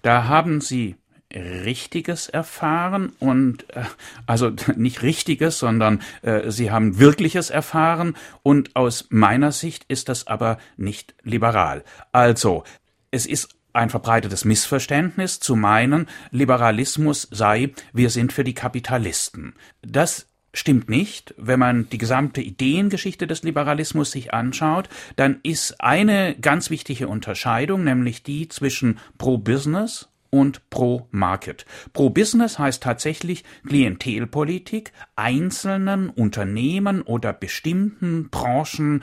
[0.02, 0.96] Da haben Sie
[1.34, 3.84] Richtiges erfahren und äh,
[4.26, 10.26] also nicht Richtiges, sondern äh, sie haben Wirkliches erfahren und aus meiner Sicht ist das
[10.26, 11.84] aber nicht liberal.
[12.12, 12.64] Also,
[13.10, 19.54] es ist ein verbreitetes Missverständnis zu meinen, Liberalismus sei, wir sind für die Kapitalisten.
[19.82, 21.34] Das stimmt nicht.
[21.36, 27.84] Wenn man die gesamte Ideengeschichte des Liberalismus sich anschaut, dann ist eine ganz wichtige Unterscheidung,
[27.84, 31.66] nämlich die zwischen Pro-Business und Pro-Market.
[31.92, 39.02] Pro-Business heißt tatsächlich Klientelpolitik, einzelnen Unternehmen oder bestimmten Branchen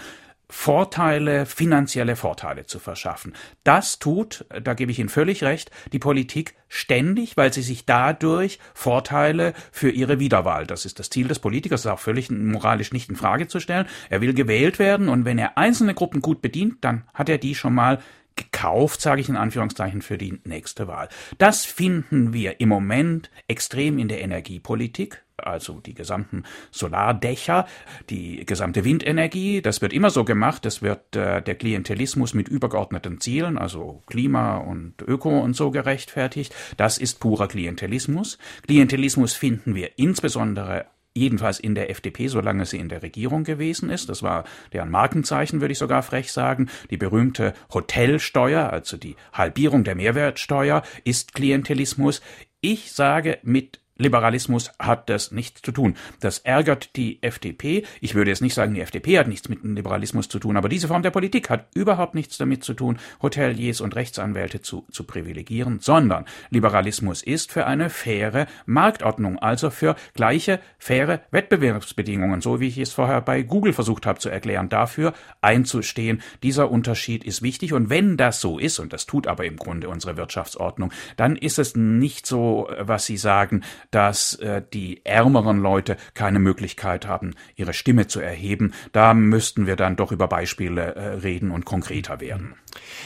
[0.56, 3.34] Vorteile, finanzielle Vorteile zu verschaffen.
[3.64, 8.60] Das tut, da gebe ich Ihnen völlig recht, die Politik ständig, weil sie sich dadurch
[8.76, 12.94] Vorteile für ihre Wiederwahl, das ist das Ziel des Politikers, das ist auch völlig moralisch
[12.94, 13.88] nicht in Frage zu stellen.
[14.12, 17.56] Er will gewählt werden und wenn er einzelne Gruppen gut bedient, dann hat er die
[17.56, 18.00] schon mal
[18.36, 21.10] gekauft, sage ich in Anführungszeichen, für die nächste Wahl.
[21.38, 25.24] Das finden wir im Moment extrem in der Energiepolitik.
[25.38, 27.68] also die gesamten Solardächer,
[28.10, 29.62] die gesamte Windenergie.
[29.62, 30.64] Das wird immer so gemacht.
[30.64, 36.56] Das wird äh, der Klientelismus mit übergeordneten Zielen, also Klima und Öko und so gerechtfertigt.
[36.78, 38.38] Das ist purer Klientelismus.
[38.68, 44.10] Klientelismus finden wir insbesondere jedenfalls in der FDP, solange sie in der Regierung gewesen ist.
[44.10, 46.70] Das war deren Markenzeichen, würde ich sogar frech sagen.
[46.90, 52.22] Die berühmte Hotelsteuer, also die Halbierung der Mehrwertsteuer, ist Klientelismus.
[52.62, 55.96] Ich sage mit Liberalismus hat das nichts zu tun.
[56.20, 57.86] Das ärgert die FDP.
[58.02, 60.68] Ich würde jetzt nicht sagen, die FDP hat nichts mit dem Liberalismus zu tun, aber
[60.68, 65.04] diese Form der Politik hat überhaupt nichts damit zu tun, Hoteliers und Rechtsanwälte zu, zu
[65.04, 72.68] privilegieren, sondern Liberalismus ist für eine faire Marktordnung, also für gleiche, faire Wettbewerbsbedingungen, so wie
[72.68, 76.22] ich es vorher bei Google versucht habe zu erklären, dafür einzustehen.
[76.42, 79.90] Dieser Unterschied ist wichtig und wenn das so ist, und das tut aber im Grunde
[79.90, 83.62] unsere Wirtschaftsordnung, dann ist es nicht so, was Sie sagen,
[83.94, 88.74] dass äh, die ärmeren Leute keine Möglichkeit haben, ihre Stimme zu erheben.
[88.92, 92.56] Da müssten wir dann doch über Beispiele äh, reden und konkreter werden.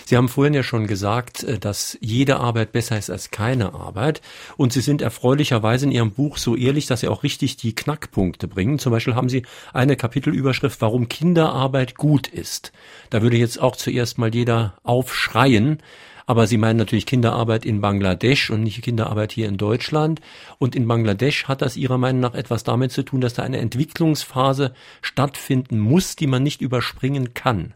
[0.06, 4.22] Sie haben vorhin ja schon gesagt, äh, dass jede Arbeit besser ist als keine Arbeit.
[4.56, 8.48] Und Sie sind erfreulicherweise in Ihrem Buch so ehrlich, dass Sie auch richtig die Knackpunkte
[8.48, 8.80] bringen.
[8.80, 12.72] Zum Beispiel haben Sie eine Kapitelüberschrift, warum Kinderarbeit gut ist.
[13.10, 15.80] Da würde jetzt auch zuerst mal jeder aufschreien.
[16.28, 20.20] Aber Sie meinen natürlich Kinderarbeit in Bangladesch und nicht Kinderarbeit hier in Deutschland.
[20.60, 23.60] Und in Bangladesch hat das Ihrer Meinung nach etwas damit zu tun, dass da eine
[23.60, 27.74] Entwicklungsphase stattfinden muss, die man nicht überspringen kann.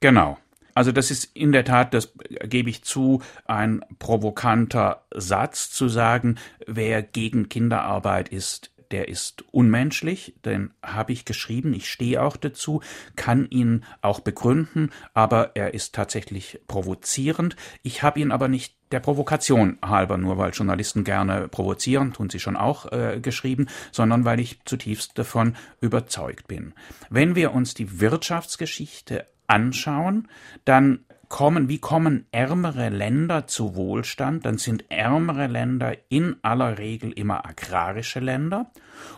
[0.00, 0.36] Genau.
[0.74, 2.12] Also das ist in der Tat, das
[2.44, 10.34] gebe ich zu, ein provokanter Satz zu sagen, wer gegen Kinderarbeit ist, der ist unmenschlich,
[10.44, 12.80] den habe ich geschrieben, ich stehe auch dazu,
[13.16, 17.56] kann ihn auch begründen, aber er ist tatsächlich provozierend.
[17.82, 22.40] Ich habe ihn aber nicht der Provokation halber, nur weil Journalisten gerne provozieren, tun sie
[22.40, 26.74] schon auch äh, geschrieben, sondern weil ich zutiefst davon überzeugt bin.
[27.08, 30.28] Wenn wir uns die Wirtschaftsgeschichte anschauen,
[30.64, 37.12] dann kommen, wie kommen ärmere Länder zu Wohlstand, dann sind ärmere Länder in aller Regel
[37.12, 38.70] immer agrarische Länder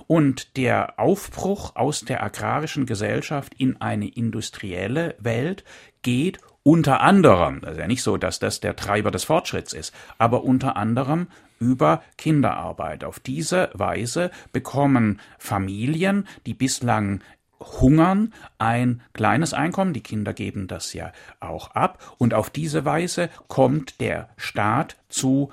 [0.06, 5.64] und der Aufbruch aus der agrarischen Gesellschaft in eine industrielle Welt
[6.02, 9.92] geht unter anderem, das ist ja nicht so, dass das der Treiber des Fortschritts ist,
[10.18, 11.26] aber unter anderem
[11.58, 13.02] über Kinderarbeit.
[13.04, 17.20] Auf diese Weise bekommen Familien, die bislang
[17.64, 23.30] hungern ein kleines Einkommen, die Kinder geben das ja auch ab, und auf diese Weise
[23.48, 25.50] kommt der Staat zu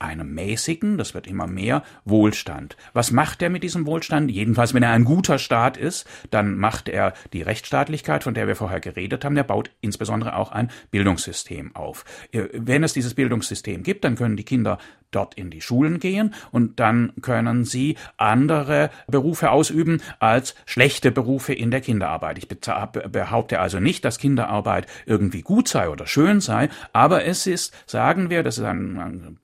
[0.00, 2.76] einem mäßigen, das wird immer mehr, Wohlstand.
[2.92, 4.30] Was macht er mit diesem Wohlstand?
[4.30, 8.56] Jedenfalls, wenn er ein guter Staat ist, dann macht er die Rechtsstaatlichkeit, von der wir
[8.56, 12.04] vorher geredet haben, der baut insbesondere auch ein Bildungssystem auf.
[12.32, 14.78] Äh, wenn es dieses Bildungssystem gibt, dann können die Kinder
[15.10, 21.52] dort in die Schulen gehen und dann können sie andere Berufe ausüben als schlechte Berufe
[21.52, 22.38] in der Kinderarbeit.
[22.38, 27.74] Ich behaupte also nicht, dass Kinderarbeit irgendwie gut sei oder schön sei, aber es ist,
[27.86, 29.38] sagen wir, das ist ein, ein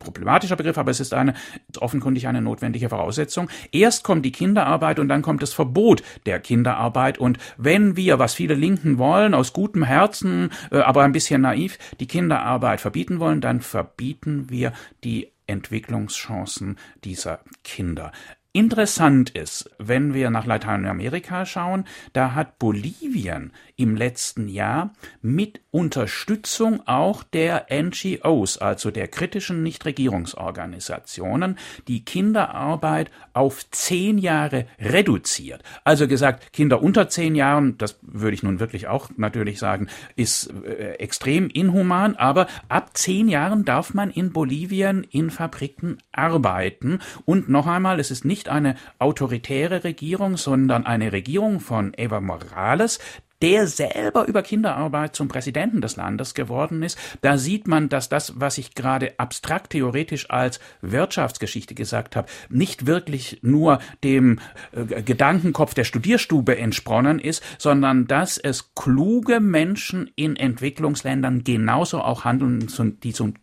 [0.47, 1.35] problematischer Begriff, aber es ist eine
[1.79, 3.49] offenkundig eine notwendige Voraussetzung.
[3.73, 8.35] Erst kommt die Kinderarbeit und dann kommt das Verbot der Kinderarbeit und wenn wir, was
[8.35, 13.41] viele Linken wollen, aus gutem Herzen, äh, aber ein bisschen naiv, die Kinderarbeit verbieten wollen,
[13.41, 14.73] dann verbieten wir
[15.05, 18.13] die Entwicklungschancen dieser Kinder.
[18.53, 26.87] Interessant ist, wenn wir nach Lateinamerika schauen, da hat Bolivien im letzten Jahr mit Unterstützung
[26.87, 35.63] auch der NGOs, also der kritischen Nichtregierungsorganisationen, die Kinderarbeit auf zehn Jahre reduziert.
[35.85, 40.51] Also gesagt, Kinder unter zehn Jahren, das würde ich nun wirklich auch natürlich sagen, ist
[40.65, 47.01] äh, extrem inhuman, aber ab zehn Jahren darf man in Bolivien in Fabriken arbeiten.
[47.27, 52.99] Und noch einmal, es ist nicht eine autoritäre Regierung, sondern eine Regierung von Eva Morales,
[53.43, 58.35] der selber über Kinderarbeit zum Präsidenten des Landes geworden ist, da sieht man, dass das,
[58.37, 64.39] was ich gerade abstrakt theoretisch als Wirtschaftsgeschichte gesagt habe, nicht wirklich nur dem
[64.73, 72.25] äh, Gedankenkopf der Studierstube entspronnen ist, sondern dass es kluge Menschen in Entwicklungsländern genauso auch
[72.25, 72.67] handeln,
[73.03, 73.39] die tun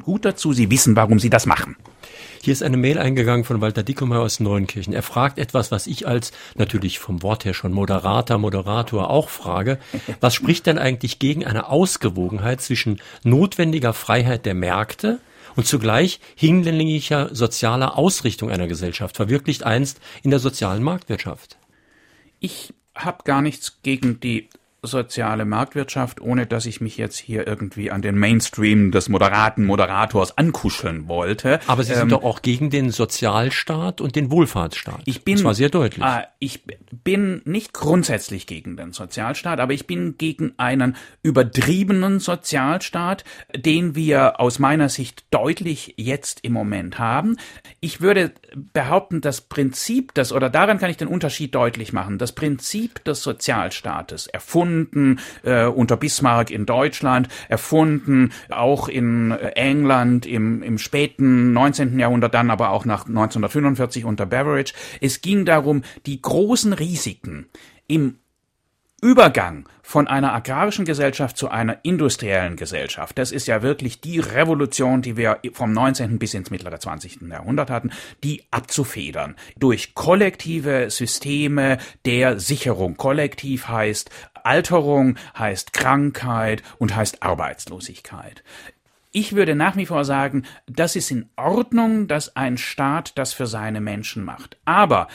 [0.00, 1.76] gut dazu, sie wissen, warum sie das machen.
[2.46, 4.92] Hier ist eine Mail eingegangen von Walter Dickemeyer aus Neunkirchen.
[4.92, 9.80] Er fragt etwas, was ich als natürlich vom Wort her schon Moderator, Moderator auch frage.
[10.20, 15.18] Was spricht denn eigentlich gegen eine Ausgewogenheit zwischen notwendiger Freiheit der Märkte
[15.56, 21.58] und zugleich hinlänglicher sozialer Ausrichtung einer Gesellschaft, verwirklicht einst in der sozialen Marktwirtschaft?
[22.38, 24.48] Ich habe gar nichts gegen die
[24.82, 30.36] soziale Marktwirtschaft, ohne dass ich mich jetzt hier irgendwie an den Mainstream des moderaten Moderators
[30.38, 31.60] ankuscheln wollte.
[31.66, 35.02] Aber Sie sind ähm, doch auch gegen den Sozialstaat und den Wohlfahrtsstaat.
[35.04, 36.04] Ich bin, das war sehr deutlich.
[36.04, 36.62] Äh, ich
[37.04, 44.40] bin nicht grundsätzlich gegen den Sozialstaat, aber ich bin gegen einen übertriebenen Sozialstaat, den wir
[44.40, 47.36] aus meiner Sicht deutlich jetzt im Moment haben.
[47.80, 52.32] Ich würde behaupten, das Prinzip des, oder daran kann ich den Unterschied deutlich machen, das
[52.32, 60.26] Prinzip des Sozialstaates erfunden erfunden, äh, unter Bismarck in Deutschland, erfunden, auch in äh, England
[60.26, 61.98] im, im späten 19.
[61.98, 64.72] Jahrhundert, dann aber auch nach 1945 unter Beveridge.
[65.00, 67.46] Es ging darum, die großen Risiken
[67.86, 68.18] im
[69.02, 75.02] Übergang von einer agrarischen Gesellschaft zu einer industriellen Gesellschaft, das ist ja wirklich die Revolution,
[75.02, 76.18] die wir vom 19.
[76.18, 77.20] bis ins mittlere 20.
[77.30, 77.92] Jahrhundert hatten,
[78.24, 82.96] die abzufedern durch kollektive Systeme der Sicherung.
[82.96, 84.10] Kollektiv heißt
[84.46, 88.42] Alterung, heißt Krankheit und heißt Arbeitslosigkeit.
[89.12, 93.46] Ich würde nach wie vor sagen, das ist in Ordnung, dass ein Staat das für
[93.46, 94.58] seine Menschen macht.
[94.66, 95.08] Aber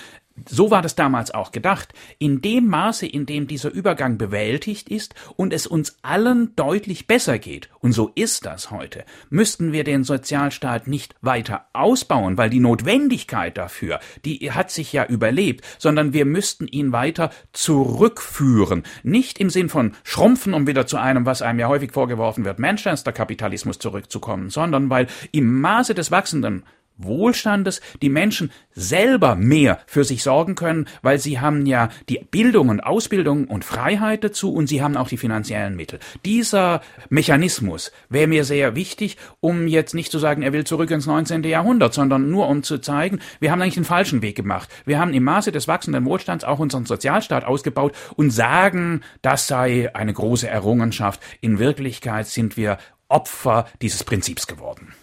[0.49, 1.93] so war das damals auch gedacht.
[2.17, 7.37] In dem Maße, in dem dieser Übergang bewältigt ist und es uns allen deutlich besser
[7.39, 12.59] geht, und so ist das heute, müssten wir den Sozialstaat nicht weiter ausbauen, weil die
[12.59, 18.83] Notwendigkeit dafür, die hat sich ja überlebt, sondern wir müssten ihn weiter zurückführen.
[19.03, 22.59] Nicht im Sinn von schrumpfen, um wieder zu einem, was einem ja häufig vorgeworfen wird,
[22.59, 26.63] Manchester-Kapitalismus zurückzukommen, sondern weil im Maße des wachsenden
[27.03, 32.69] Wohlstandes die Menschen selber mehr für sich sorgen können, weil sie haben ja die Bildung
[32.69, 35.99] und Ausbildung und Freiheit dazu und sie haben auch die finanziellen Mittel.
[36.25, 41.05] Dieser Mechanismus wäre mir sehr wichtig, um jetzt nicht zu sagen, er will zurück ins
[41.05, 41.43] 19.
[41.43, 44.69] Jahrhundert, sondern nur um zu zeigen, wir haben eigentlich den falschen Weg gemacht.
[44.85, 49.93] Wir haben im Maße des wachsenden Wohlstands auch unseren Sozialstaat ausgebaut und sagen, das sei
[49.93, 51.21] eine große Errungenschaft.
[51.41, 54.93] In Wirklichkeit sind wir Opfer dieses Prinzips geworden.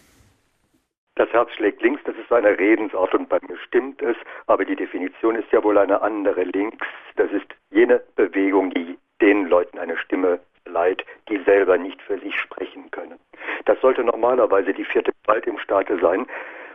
[1.18, 4.76] Das Herz schlägt links, das ist eine Redensart und bei mir stimmt es, aber die
[4.76, 6.44] Definition ist ja wohl eine andere.
[6.44, 12.20] Links, das ist jene Bewegung, die den Leuten eine Stimme leiht, die selber nicht für
[12.20, 13.18] sich sprechen können.
[13.64, 16.24] Das sollte normalerweise die vierte Gewalt im Staate sein,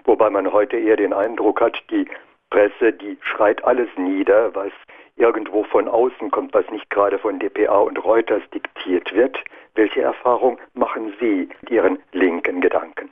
[0.03, 2.05] wobei man heute eher den Eindruck hat, die
[2.49, 4.73] Presse, die schreit alles nieder, was
[5.15, 9.41] irgendwo von außen kommt, was nicht gerade von dpa und Reuters diktiert wird.
[9.75, 13.09] Welche Erfahrung machen Sie mit Ihren linken Gedanken?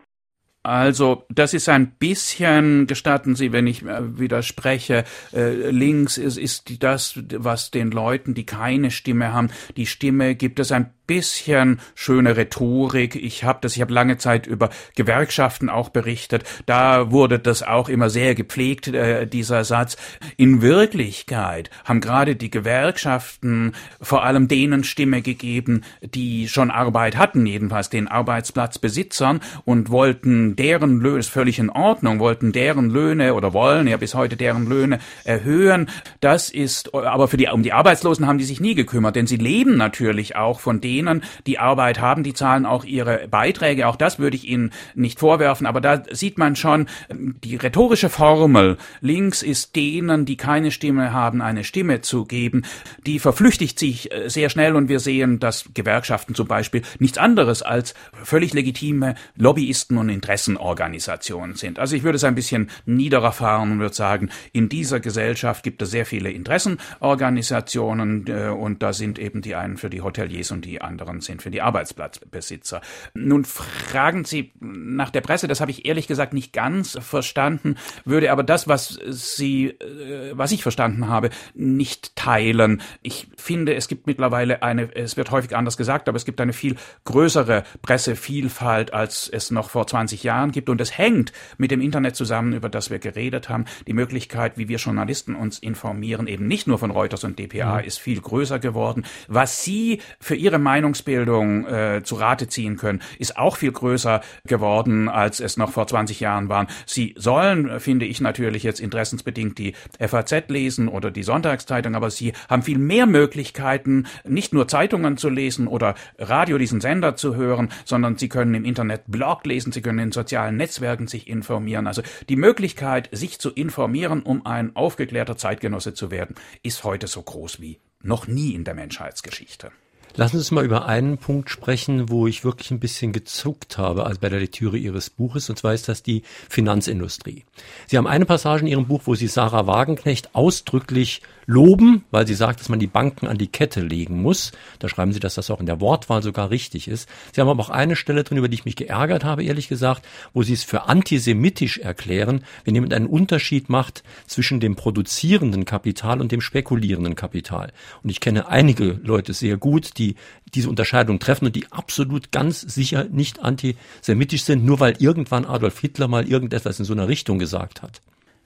[0.63, 6.83] Also, das ist ein bisschen, gestatten Sie, wenn ich äh, widerspreche, äh, links ist, ist
[6.83, 12.37] das, was den Leuten, die keine Stimme haben, die Stimme gibt es ein bisschen schöne
[12.37, 13.17] Rhetorik.
[13.17, 16.45] Ich habe das, ich habe lange Zeit über Gewerkschaften auch berichtet.
[16.67, 19.97] Da wurde das auch immer sehr gepflegt, äh, dieser Satz.
[20.37, 27.45] In Wirklichkeit haben gerade die Gewerkschaften vor allem denen Stimme gegeben, die schon Arbeit hatten,
[27.45, 33.51] jedenfalls den Arbeitsplatzbesitzern und wollten deren Löhne, ist völlig in Ordnung, wollten deren Löhne oder
[33.51, 35.89] wollen ja bis heute deren Löhne erhöhen.
[36.21, 39.35] Das ist, aber für die, um die Arbeitslosen haben die sich nie gekümmert, denn sie
[39.35, 43.87] leben natürlich auch von denen, denen, die Arbeit haben, die zahlen auch ihre Beiträge.
[43.87, 45.67] Auch das würde ich Ihnen nicht vorwerfen.
[45.67, 48.77] Aber da sieht man schon die rhetorische Formel.
[49.01, 52.63] Links ist denen, die keine Stimme haben, eine Stimme zu geben.
[53.05, 57.61] Die verflüchtigt sich äh, sehr schnell und wir sehen, dass Gewerkschaften zum Beispiel nichts anderes
[57.61, 61.79] als völlig legitime Lobbyisten und Interessenorganisationen sind.
[61.79, 65.81] Also ich würde es ein bisschen niederer fahren und würde sagen, in dieser Gesellschaft gibt
[65.81, 70.65] es sehr viele Interessenorganisationen äh, und da sind eben die einen für die Hoteliers und
[70.65, 72.81] die anderen sind für die Arbeitsplatzbesitzer.
[73.13, 78.31] Nun fragen Sie nach der Presse, das habe ich ehrlich gesagt nicht ganz verstanden, würde
[78.31, 82.81] aber das, was Sie, äh, was ich verstanden habe, nicht teilen.
[83.01, 86.53] Ich finde, es gibt mittlerweile eine, es wird häufig anders gesagt, aber es gibt eine
[86.53, 90.69] viel größere Pressevielfalt, als es noch vor 20 Jahren gibt.
[90.69, 93.65] Und es hängt mit dem Internet zusammen, über das wir geredet haben.
[93.87, 97.85] Die Möglichkeit, wie wir Journalisten uns informieren, eben nicht nur von Reuters und dpa, mhm.
[97.85, 99.05] ist viel größer geworden.
[99.27, 104.21] Was Sie für Ihre Meinung Meinungsbildung äh, zu Rate ziehen können, ist auch viel größer
[104.47, 106.67] geworden, als es noch vor 20 Jahren waren.
[106.85, 112.31] Sie sollen, finde ich natürlich jetzt interessensbedingt die FAZ lesen oder die Sonntagszeitung, aber sie
[112.49, 117.67] haben viel mehr Möglichkeiten, nicht nur Zeitungen zu lesen oder Radio, diesen Sender zu hören,
[117.83, 121.85] sondern sie können im Internet Blog lesen, sie können in sozialen Netzwerken sich informieren.
[121.85, 127.21] Also die Möglichkeit, sich zu informieren, um ein aufgeklärter Zeitgenosse zu werden, ist heute so
[127.21, 129.71] groß wie noch nie in der Menschheitsgeschichte.
[130.15, 134.05] Lassen Sie uns mal über einen Punkt sprechen, wo ich wirklich ein bisschen gezuckt habe,
[134.05, 137.45] als bei der Lektüre Ihres Buches, und zwar ist das die Finanzindustrie.
[137.87, 142.33] Sie haben eine Passage in Ihrem Buch, wo Sie Sarah Wagenknecht ausdrücklich loben, weil sie
[142.33, 144.51] sagt, dass man die Banken an die Kette legen muss.
[144.79, 147.09] Da schreiben sie, dass das auch in der Wortwahl sogar richtig ist.
[147.33, 150.05] Sie haben aber auch eine Stelle drin, über die ich mich geärgert habe, ehrlich gesagt,
[150.33, 156.21] wo sie es für antisemitisch erklären, wenn jemand einen Unterschied macht zwischen dem produzierenden Kapital
[156.21, 157.73] und dem spekulierenden Kapital.
[158.01, 160.15] Und ich kenne einige Leute sehr gut, die
[160.53, 165.79] diese Unterscheidung treffen und die absolut ganz sicher nicht antisemitisch sind, nur weil irgendwann Adolf
[165.79, 168.01] Hitler mal irgendetwas in so einer Richtung gesagt hat.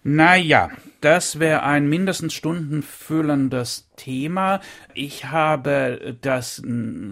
[0.08, 0.70] Naja,
[1.02, 4.60] das wäre ein mindestens stundenfüllendes Thema.
[4.94, 6.62] Ich habe das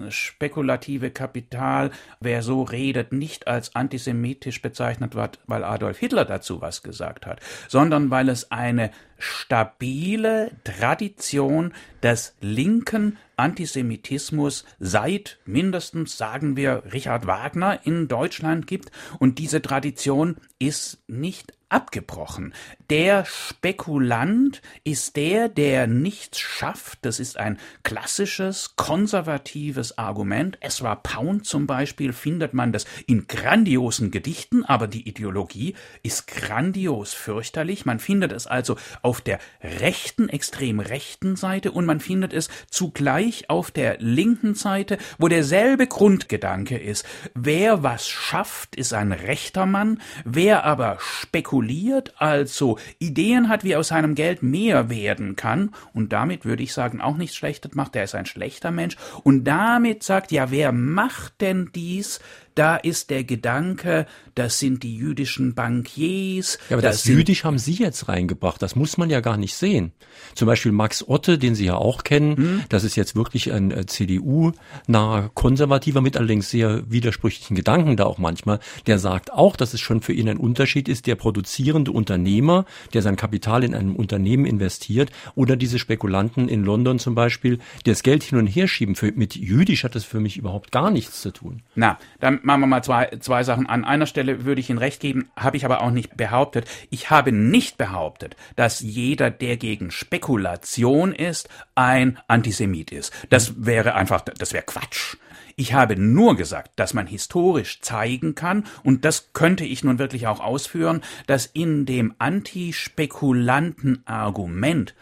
[0.10, 1.90] spekulative Kapital,
[2.20, 8.12] wer so redet, nicht als antisemitisch bezeichnet, weil Adolf Hitler dazu was gesagt hat, sondern
[8.12, 11.74] weil es eine stabile Tradition
[12.04, 18.92] des linken Antisemitismus seit mindestens, sagen wir, Richard Wagner in Deutschland gibt.
[19.20, 20.36] Und diese Tradition
[20.68, 22.54] ist nicht abgebrochen.
[22.90, 27.00] Der Spekulant ist der, der nichts schafft.
[27.02, 30.58] Das ist ein klassisches, konservatives Argument.
[30.62, 36.28] Es war Pound zum Beispiel, findet man das in grandiosen Gedichten, aber die Ideologie ist
[36.28, 37.86] grandios fürchterlich.
[37.86, 43.50] Man findet es also auf der rechten, extrem rechten Seite und man findet es zugleich
[43.50, 47.04] auf der linken Seite, wo derselbe Grundgedanke ist.
[47.34, 50.00] Wer was schafft, ist ein rechter Mann.
[50.24, 56.46] Wer aber spekuliert, also Ideen hat, wie aus seinem Geld mehr werden kann, und damit
[56.46, 60.32] würde ich sagen, auch nichts Schlechtes macht, der ist ein schlechter Mensch, und damit sagt,
[60.32, 62.20] ja, wer macht denn dies?
[62.56, 66.58] Da ist der Gedanke, das sind die jüdischen Bankiers.
[66.70, 68.62] Ja, aber das, das Jüdisch haben Sie jetzt reingebracht.
[68.62, 69.92] Das muss man ja gar nicht sehen.
[70.36, 72.38] Zum Beispiel Max Otte, den Sie ja auch kennen.
[72.38, 72.64] Hm?
[72.70, 78.18] Das ist jetzt wirklich ein äh, CDU-naher Konservativer mit allerdings sehr widersprüchlichen Gedanken da auch
[78.18, 78.60] manchmal.
[78.88, 83.02] Der sagt auch, dass es schon für ihn ein Unterschied ist, der produzierende Unternehmer, der
[83.02, 88.04] sein Kapital in einem Unternehmen investiert oder diese Spekulanten in London zum Beispiel, die das
[88.04, 88.96] Geld hin und her schieben.
[88.96, 91.62] Für, mit Jüdisch hat das für mich überhaupt gar nichts zu tun.
[91.76, 93.68] Na, dann machen wir mal zwei, zwei Sachen.
[93.68, 96.66] An einer Stelle würde ich Ihnen recht geben, habe ich aber auch nicht behauptet.
[96.90, 103.14] Ich habe nicht behauptet, dass jeder, der gegen Spekulation ist, ein Antisemit ist.
[103.30, 105.16] Das wäre einfach, das wäre Quatsch.
[105.56, 110.28] Ich habe nur gesagt, dass man historisch zeigen kann, und das könnte ich nun wirklich
[110.28, 114.96] auch ausführen, dass in dem antispekulanten Argument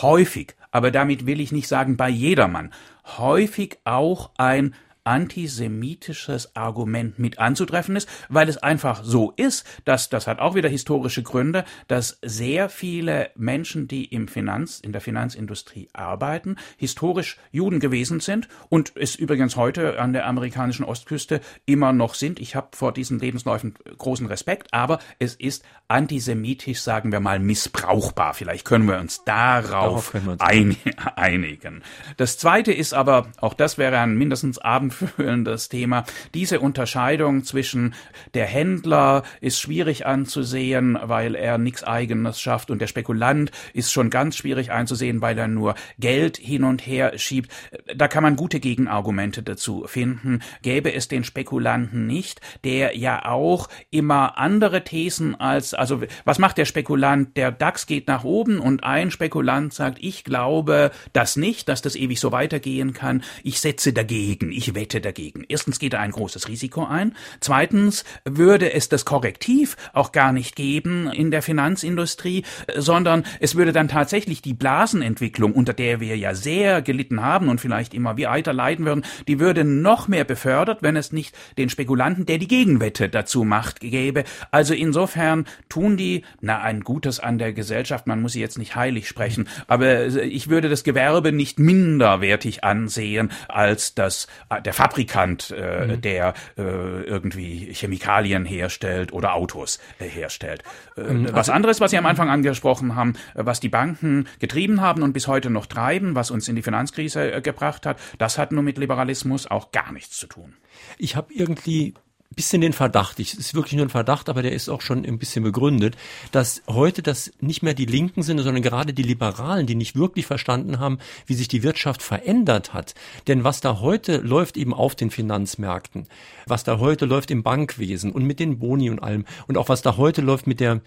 [0.00, 2.72] häufig, aber damit will ich nicht sagen bei jedermann,
[3.18, 4.74] häufig auch ein
[5.04, 10.68] antisemitisches Argument mit anzutreffen ist, weil es einfach so ist, dass das hat auch wieder
[10.68, 17.80] historische Gründe, dass sehr viele Menschen, die im Finanz in der Finanzindustrie arbeiten, historisch Juden
[17.80, 22.40] gewesen sind und es übrigens heute an der amerikanischen Ostküste immer noch sind.
[22.40, 28.34] Ich habe vor diesen Lebensläufen großen Respekt, aber es ist antisemitisch, sagen wir mal, missbrauchbar.
[28.34, 30.76] Vielleicht können wir uns darauf, darauf wir uns ein,
[31.16, 31.82] einigen.
[32.16, 36.04] Das zweite ist aber, auch das wäre ein mindestens Abend abendfüllendes Thema.
[36.34, 37.94] Diese Unterscheidung zwischen
[38.34, 44.10] der Händler ist schwierig anzusehen, weil er nichts Eigenes schafft und der Spekulant ist schon
[44.10, 47.50] ganz schwierig einzusehen, weil er nur Geld hin und her schiebt.
[47.94, 50.40] Da kann man gute Gegenargumente dazu finden.
[50.62, 56.58] Gäbe es den Spekulanten nicht, der ja auch immer andere Thesen als, also was macht
[56.58, 57.36] der Spekulant?
[57.36, 61.96] Der DAX geht nach oben und ein Spekulant sagt, ich glaube das nicht, dass das
[61.96, 63.22] ewig so weitergehen kann.
[63.42, 64.52] Ich setze dagegen.
[64.52, 65.44] Ich Wette dagegen.
[65.48, 67.14] Erstens geht er ein großes Risiko ein.
[67.40, 73.72] Zweitens würde es das Korrektiv auch gar nicht geben in der Finanzindustrie, sondern es würde
[73.72, 78.52] dann tatsächlich die Blasenentwicklung, unter der wir ja sehr gelitten haben und vielleicht immer weiter
[78.52, 83.08] leiden würden, die würde noch mehr befördert, wenn es nicht den Spekulanten, der die Gegenwette
[83.08, 84.24] dazu macht, gäbe.
[84.50, 88.76] Also insofern tun die, na, ein Gutes an der Gesellschaft, man muss sie jetzt nicht
[88.76, 94.26] heilig sprechen, aber ich würde das Gewerbe nicht minderwertig ansehen als das,
[94.64, 96.00] der der Fabrikant, äh, mhm.
[96.00, 100.62] der äh, irgendwie Chemikalien herstellt oder Autos äh, herstellt.
[100.96, 101.24] Mhm.
[101.24, 105.02] Was also, anderes, was Sie am Anfang angesprochen haben, äh, was die Banken getrieben haben
[105.02, 108.52] und bis heute noch treiben, was uns in die Finanzkrise äh, gebracht hat, das hat
[108.52, 110.54] nur mit Liberalismus auch gar nichts zu tun.
[110.98, 111.94] Ich habe irgendwie
[112.34, 115.18] bisschen den Verdacht, ich, ist wirklich nur ein Verdacht, aber der ist auch schon ein
[115.18, 115.96] bisschen begründet,
[116.30, 120.26] dass heute das nicht mehr die Linken sind, sondern gerade die Liberalen, die nicht wirklich
[120.26, 122.94] verstanden haben, wie sich die Wirtschaft verändert hat.
[123.26, 126.06] Denn was da heute läuft eben auf den Finanzmärkten,
[126.46, 129.82] was da heute läuft im Bankwesen und mit den Boni und allem und auch was
[129.82, 130.80] da heute läuft mit der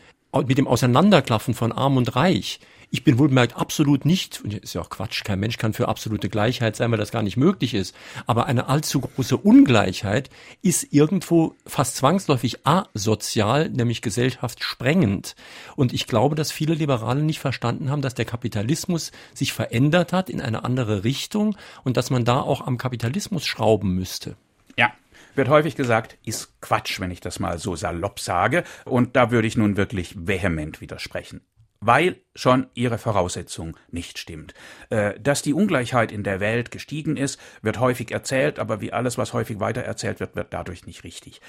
[0.47, 2.59] mit dem Auseinanderklaffen von Arm und Reich.
[2.95, 6.29] Ich bin wohlgemerkt absolut nicht, und ist ja auch Quatsch, kein Mensch kann für absolute
[6.29, 7.95] Gleichheit sein, weil das gar nicht möglich ist,
[8.27, 10.29] aber eine allzu große Ungleichheit
[10.61, 15.35] ist irgendwo fast zwangsläufig asozial, nämlich gesellschaftssprengend.
[15.75, 20.29] Und ich glaube, dass viele Liberale nicht verstanden haben, dass der Kapitalismus sich verändert hat
[20.29, 24.35] in eine andere Richtung und dass man da auch am Kapitalismus schrauben müsste.
[24.77, 24.93] Ja,
[25.33, 28.63] wird häufig gesagt, ist Quatsch, wenn ich das mal so salopp sage.
[28.85, 31.41] Und da würde ich nun wirklich vehement widersprechen
[31.85, 34.53] weil schon ihre Voraussetzung nicht stimmt.
[34.89, 39.17] Äh, dass die Ungleichheit in der Welt gestiegen ist, wird häufig erzählt, aber wie alles,
[39.17, 41.41] was häufig weitererzählt wird, wird dadurch nicht richtig.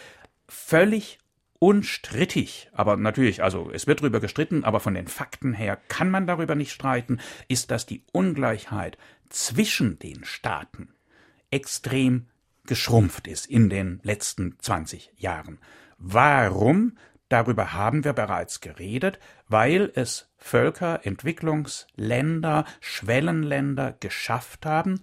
[0.48, 1.18] Völlig
[1.58, 6.26] unstrittig, aber natürlich, also es wird darüber gestritten, aber von den Fakten her kann man
[6.26, 8.98] darüber nicht streiten, ist, dass die Ungleichheit
[9.30, 10.92] zwischen den Staaten
[11.50, 12.26] extrem
[12.66, 15.58] geschrumpft ist in den letzten 20 Jahren.
[15.98, 16.98] Warum?
[17.34, 19.18] Darüber haben wir bereits geredet,
[19.48, 25.00] weil es Völker, Entwicklungsländer, Schwellenländer geschafft haben,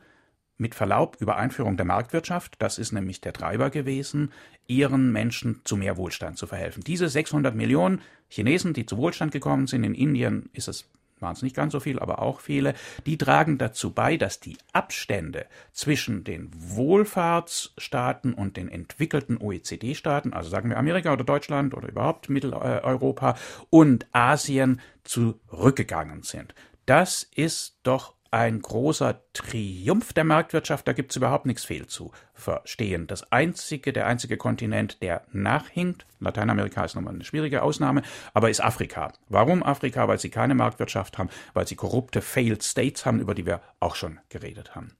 [0.55, 4.32] mit Verlaub über Einführung der Marktwirtschaft, das ist nämlich der Treiber gewesen,
[4.65, 6.86] ihren Menschen zu mehr Wohlstand zu verhelfen.
[6.86, 10.89] Diese 600 Millionen Chinesen, die zu Wohlstand gekommen sind, in Indien ist es
[11.22, 12.74] waren es nicht ganz so viel, aber auch viele,
[13.05, 20.49] die tragen dazu bei, dass die Abstände zwischen den Wohlfahrtsstaaten und den entwickelten OECD-Staaten, also
[20.49, 23.36] sagen wir Amerika oder Deutschland oder überhaupt Mitteleuropa
[23.69, 26.53] und Asien zurückgegangen sind.
[26.86, 33.05] Das ist doch ein großer Triumph der Marktwirtschaft, da gibt's überhaupt nichts fehl zu verstehen.
[33.05, 38.03] Das einzige, der einzige Kontinent, der nachhinkt, Lateinamerika ist nochmal eine schwierige Ausnahme,
[38.34, 39.11] aber ist Afrika.
[39.27, 40.07] Warum Afrika?
[40.07, 43.95] Weil sie keine Marktwirtschaft haben, weil sie korrupte Failed States haben, über die wir auch
[43.95, 44.95] schon geredet haben.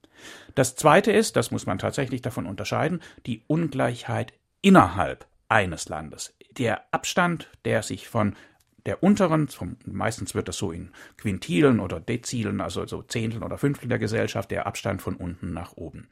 [0.54, 6.34] Das zweite ist, das muss man tatsächlich davon unterscheiden, die Ungleichheit innerhalb eines Landes.
[6.58, 8.36] Der Abstand, der sich von
[8.86, 13.58] der unteren, vom, meistens wird das so in Quintilen oder Dezilen, also so Zehnteln oder
[13.58, 16.08] Fünftel der Gesellschaft, der Abstand von unten nach oben.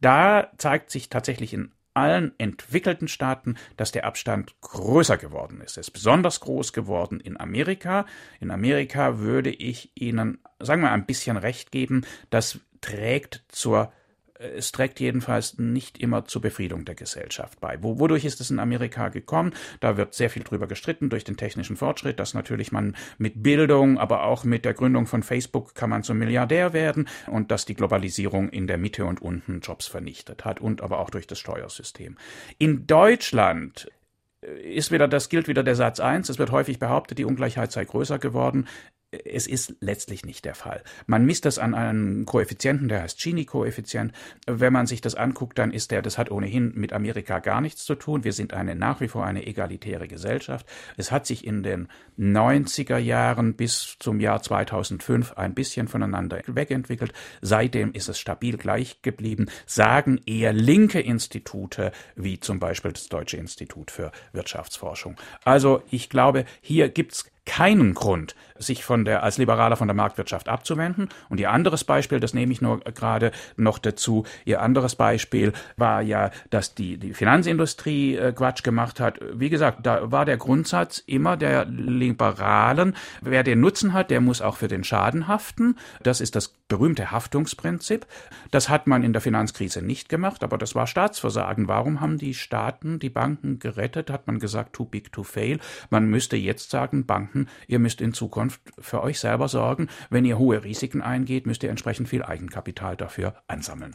[0.00, 5.76] Da zeigt sich tatsächlich in allen entwickelten Staaten, dass der Abstand größer geworden ist.
[5.76, 8.04] Er ist besonders groß geworden in Amerika.
[8.40, 12.04] In Amerika würde ich Ihnen, sagen wir, ein bisschen recht geben.
[12.30, 13.92] Das trägt zur
[14.56, 17.82] es trägt jedenfalls nicht immer zur Befriedung der Gesellschaft bei.
[17.82, 19.54] Wo, wodurch ist es in Amerika gekommen?
[19.80, 23.98] Da wird sehr viel drüber gestritten durch den technischen Fortschritt, dass natürlich man mit Bildung,
[23.98, 27.74] aber auch mit der Gründung von Facebook kann man zum Milliardär werden und dass die
[27.74, 32.16] Globalisierung in der Mitte und unten Jobs vernichtet hat und aber auch durch das Steuersystem.
[32.58, 33.88] In Deutschland
[34.62, 36.28] ist wieder, das gilt wieder der Satz eins.
[36.28, 38.66] Es wird häufig behauptet, die Ungleichheit sei größer geworden
[39.24, 40.82] es ist letztlich nicht der Fall.
[41.06, 44.12] Man misst das an einem Koeffizienten, der heißt Gini-Koeffizient.
[44.46, 47.84] Wenn man sich das anguckt, dann ist der, das hat ohnehin mit Amerika gar nichts
[47.84, 48.24] zu tun.
[48.24, 50.66] Wir sind eine nach wie vor eine egalitäre Gesellschaft.
[50.96, 51.88] Es hat sich in den
[52.18, 57.12] 90er Jahren bis zum Jahr 2005 ein bisschen voneinander wegentwickelt.
[57.40, 63.36] Seitdem ist es stabil gleich geblieben, sagen eher linke Institute, wie zum Beispiel das Deutsche
[63.36, 65.16] Institut für Wirtschaftsforschung.
[65.44, 70.48] Also ich glaube, hier gibt's keinen Grund, sich von der, als Liberaler von der Marktwirtschaft
[70.48, 71.08] abzuwenden.
[71.28, 76.00] Und Ihr anderes Beispiel, das nehme ich nur gerade noch dazu, Ihr anderes Beispiel war
[76.02, 79.18] ja, dass die, die Finanzindustrie äh, Quatsch gemacht hat.
[79.32, 84.40] Wie gesagt, da war der Grundsatz immer der Liberalen, wer den Nutzen hat, der muss
[84.40, 85.76] auch für den Schaden haften.
[86.02, 88.04] Das ist das berühmte Haftungsprinzip.
[88.50, 91.68] Das hat man in der Finanzkrise nicht gemacht, aber das war Staatsversagen.
[91.68, 94.10] Warum haben die Staaten die Banken gerettet?
[94.10, 95.60] Hat man gesagt, too big to fail.
[95.90, 99.88] Man müsste jetzt sagen, Banken ihr müsst in Zukunft für euch selber sorgen.
[100.10, 103.94] Wenn ihr hohe Risiken eingeht, müsst ihr entsprechend viel Eigenkapital dafür ansammeln.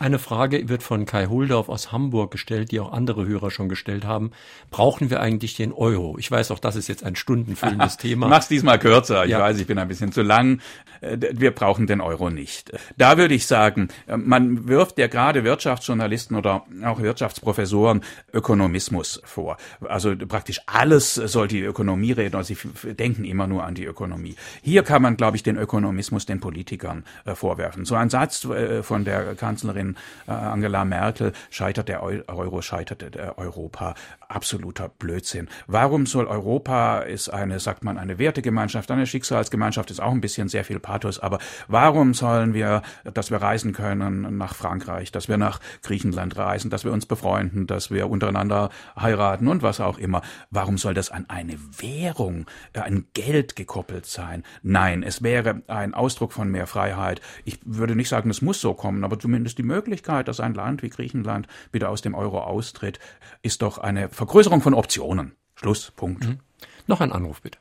[0.00, 4.04] Eine Frage wird von Kai Huldorf aus Hamburg gestellt, die auch andere Hörer schon gestellt
[4.04, 4.30] haben.
[4.70, 6.16] Brauchen wir eigentlich den Euro?
[6.18, 8.28] Ich weiß auch, das ist jetzt ein stundenfüllendes Thema.
[8.28, 9.24] Mach's diesmal kürzer.
[9.24, 9.40] Ich ja.
[9.40, 10.60] weiß, ich bin ein bisschen zu lang.
[11.00, 12.70] Äh, wir brauchen den Euro nicht.
[12.96, 19.56] Da würde ich sagen, äh, man wirft ja gerade Wirtschaftsjournalisten oder auch Wirtschaftsprofessoren Ökonomismus vor.
[19.80, 22.36] Also praktisch alles soll die Ökonomie reden.
[22.36, 24.36] Also sie denken immer nur an die Ökonomie.
[24.62, 27.84] Hier kann man, glaube ich, den Ökonomismus den Politikern äh, vorwerfen.
[27.84, 28.46] So ein Satz
[28.82, 33.94] von der Kanzlerin Kanzlerin äh, Angela Merkel, scheitert der Euro, scheitert der Europa.
[34.28, 35.48] Absoluter Blödsinn.
[35.66, 40.48] Warum soll Europa ist eine, sagt man, eine Wertegemeinschaft, eine Schicksalsgemeinschaft ist auch ein bisschen
[40.48, 42.82] sehr viel Pathos, aber warum sollen wir,
[43.14, 47.66] dass wir reisen können nach Frankreich, dass wir nach Griechenland reisen, dass wir uns befreunden,
[47.66, 48.70] dass wir untereinander
[49.00, 50.20] heiraten und was auch immer?
[50.50, 54.44] Warum soll das an eine Währung, äh, ein Geld gekoppelt sein?
[54.62, 57.20] Nein, es wäre ein Ausdruck von mehr Freiheit.
[57.44, 59.77] Ich würde nicht sagen, es muss so kommen, aber zumindest die Möglichkeit,
[60.24, 62.98] dass ein Land wie Griechenland wieder aus dem Euro austritt,
[63.42, 65.36] ist doch eine Vergrößerung von Optionen.
[65.56, 66.26] Schluss, Punkt.
[66.26, 66.38] Mhm.
[66.86, 67.58] Noch ein Anruf bitte.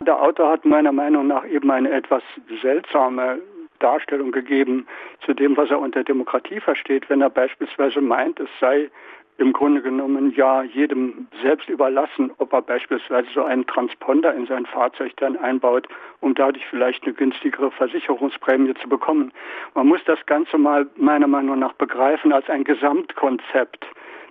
[0.00, 2.22] Der Autor hat meiner Meinung nach eben eine etwas
[2.62, 3.38] seltsame
[3.78, 4.86] Darstellung gegeben
[5.24, 8.90] zu dem, was er unter Demokratie versteht, wenn er beispielsweise meint, es sei
[9.38, 14.64] im Grunde genommen ja jedem selbst überlassen, ob er beispielsweise so einen Transponder in sein
[14.66, 15.88] Fahrzeug dann einbaut,
[16.20, 19.32] um dadurch vielleicht eine günstigere Versicherungsprämie zu bekommen.
[19.74, 23.84] Man muss das Ganze mal meiner Meinung nach begreifen als ein Gesamtkonzept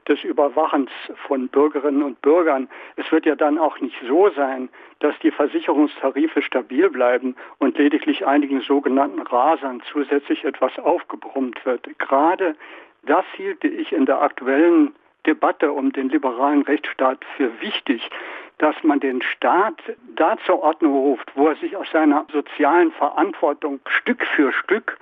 [0.08, 0.90] des Überwachens
[1.28, 2.68] von Bürgerinnen und Bürgern.
[2.96, 8.26] Es wird ja dann auch nicht so sein, dass die Versicherungstarife stabil bleiben und lediglich
[8.26, 11.88] einigen sogenannten Rasern zusätzlich etwas aufgebrummt wird.
[12.00, 12.56] Gerade
[13.06, 14.94] das hielte ich in der aktuellen
[15.26, 18.10] Debatte um den liberalen Rechtsstaat für wichtig,
[18.58, 19.82] dass man den Staat
[20.16, 24.98] da zur Ordnung ruft, wo er sich aus seiner sozialen Verantwortung Stück für Stück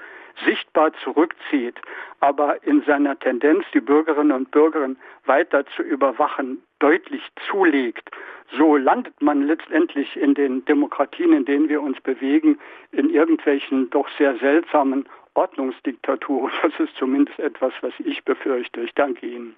[0.46, 1.80] sichtbar zurückzieht,
[2.20, 4.90] aber in seiner Tendenz, die Bürgerinnen und Bürger
[5.26, 8.10] weiter zu überwachen, deutlich zulegt.
[8.58, 12.60] So landet man letztendlich in den Demokratien, in denen wir uns bewegen,
[12.92, 16.52] in irgendwelchen doch sehr seltsamen Ordnungsdiktaturen.
[16.64, 18.82] Das ist zumindest etwas, was ich befürchte.
[18.82, 19.56] Ich danke Ihnen.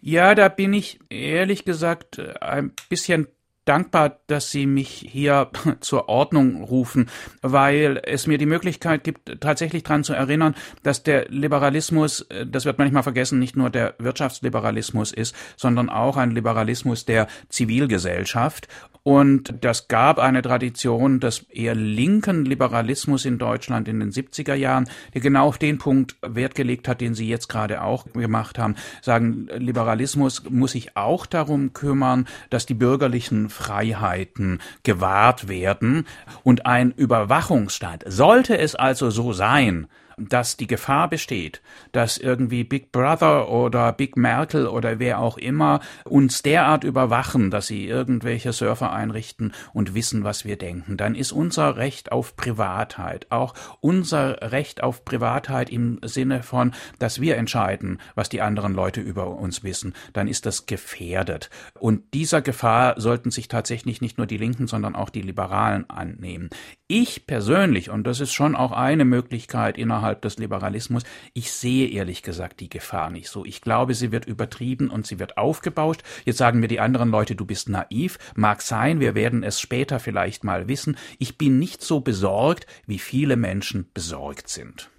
[0.00, 3.28] Ja, da bin ich ehrlich gesagt ein bisschen
[3.64, 7.08] dankbar, dass Sie mich hier zur Ordnung rufen,
[7.42, 12.64] weil es mir die Möglichkeit gibt, tatsächlich daran zu erinnern, dass der Liberalismus, äh, das
[12.64, 18.68] wird manchmal vergessen, nicht nur der Wirtschaftsliberalismus ist, sondern auch ein Liberalismus der Zivilgesellschaft
[19.04, 24.88] und das gab eine Tradition des eher linken Liberalismus in Deutschland in den 70er Jahren,
[25.12, 28.76] der genau auf den Punkt Wert gelegt hat, den Sie jetzt gerade auch gemacht haben.
[29.02, 36.06] Sagen, Liberalismus muss sich auch darum kümmern, dass die bürgerlichen Freiheiten gewahrt werden
[36.42, 38.04] und ein Überwachungsstaat.
[38.06, 39.86] Sollte es also so sein,
[40.16, 41.62] dass die Gefahr besteht,
[41.92, 47.66] dass irgendwie Big Brother oder Big Merkel oder wer auch immer uns derart überwachen, dass
[47.66, 53.26] sie irgendwelche Surfer einrichten und wissen, was wir denken, dann ist unser Recht auf Privatheit,
[53.30, 59.00] auch unser Recht auf Privatheit im Sinne von, dass wir entscheiden, was die anderen Leute
[59.00, 61.50] über uns wissen, dann ist das gefährdet.
[61.78, 66.50] Und dieser Gefahr sollten sich tatsächlich nicht nur die Linken, sondern auch die Liberalen annehmen.
[66.86, 71.02] Ich persönlich, und das ist schon auch eine Möglichkeit innerhalb des Liberalismus,
[71.32, 73.44] ich sehe ehrlich gesagt die Gefahr nicht so.
[73.44, 76.02] Ich glaube, sie wird übertrieben und sie wird aufgebauscht.
[76.24, 78.18] Jetzt sagen mir die anderen Leute, du bist naiv.
[78.34, 80.96] Mag sein, wir werden es später vielleicht mal wissen.
[81.18, 84.90] Ich bin nicht so besorgt, wie viele Menschen besorgt sind.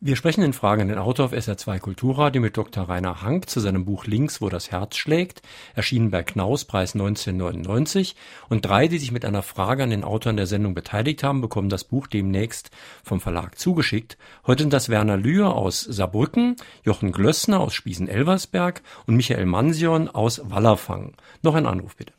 [0.00, 2.88] Wir sprechen in Fragen den Autor auf SR2 Kulturradio mit Dr.
[2.88, 5.42] Rainer Hank zu seinem Buch Links, wo das Herz schlägt,
[5.74, 8.14] erschienen bei Knaus, Preis 1999.
[8.48, 11.40] Und drei, die sich mit einer Frage an den Autor in der Sendung beteiligt haben,
[11.40, 12.70] bekommen das Buch demnächst
[13.02, 14.18] vom Verlag zugeschickt.
[14.46, 20.40] Heute sind das Werner Lühr aus Saarbrücken, Jochen Glössner aus Spiesen-Elversberg und Michael Mansion aus
[20.44, 21.16] Wallerfang.
[21.42, 22.12] Noch ein Anruf bitte.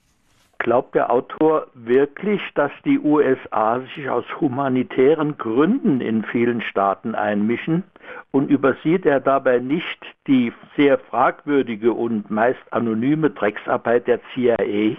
[0.59, 7.83] Glaubt der Autor wirklich, dass die USA sich aus humanitären Gründen in vielen Staaten einmischen?
[8.31, 14.97] Und übersieht er dabei nicht die sehr fragwürdige und meist anonyme Drecksarbeit der CIA?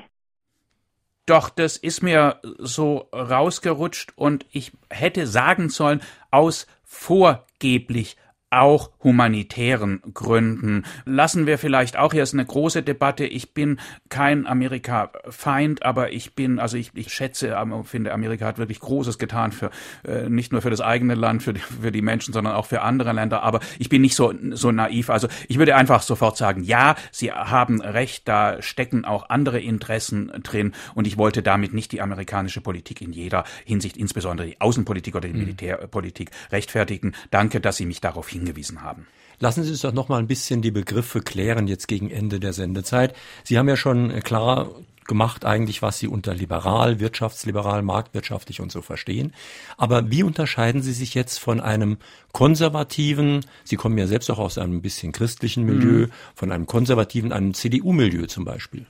[1.27, 6.01] Doch, das ist mir so rausgerutscht und ich hätte sagen sollen,
[6.31, 8.17] aus vorgeblich
[8.51, 10.85] auch humanitären Gründen.
[11.05, 13.25] Lassen wir vielleicht auch hier ist eine große Debatte.
[13.25, 13.79] Ich bin
[14.09, 19.53] kein Amerika-Feind, aber ich bin, also ich, ich schätze, finde, Amerika hat wirklich Großes getan
[19.53, 19.71] für
[20.05, 22.83] äh, nicht nur für das eigene Land, für die, für die Menschen, sondern auch für
[22.83, 23.43] andere Länder.
[23.43, 25.11] Aber ich bin nicht so so naiv.
[25.11, 30.33] Also ich würde einfach sofort sagen, ja, Sie haben recht, da stecken auch andere Interessen
[30.43, 30.73] drin.
[30.95, 35.29] Und ich wollte damit nicht die amerikanische Politik in jeder Hinsicht, insbesondere die Außenpolitik oder
[35.29, 35.41] die mhm.
[35.41, 37.13] Militärpolitik, rechtfertigen.
[37.31, 39.07] Danke, dass Sie mich darauf hin hingewiesen haben.
[39.39, 42.53] Lassen Sie uns doch noch mal ein bisschen die Begriffe klären jetzt gegen Ende der
[42.53, 43.15] Sendezeit.
[43.43, 44.69] Sie haben ja schon äh, klar
[45.07, 49.33] gemacht eigentlich, was Sie unter liberal, wirtschaftsliberal, marktwirtschaftlich und so verstehen.
[49.77, 51.97] Aber wie unterscheiden Sie sich jetzt von einem
[52.33, 56.11] konservativen, Sie kommen ja selbst auch aus einem bisschen christlichen Milieu, mhm.
[56.35, 58.87] von einem konservativen, einem CDU-Milieu zum Beispiel?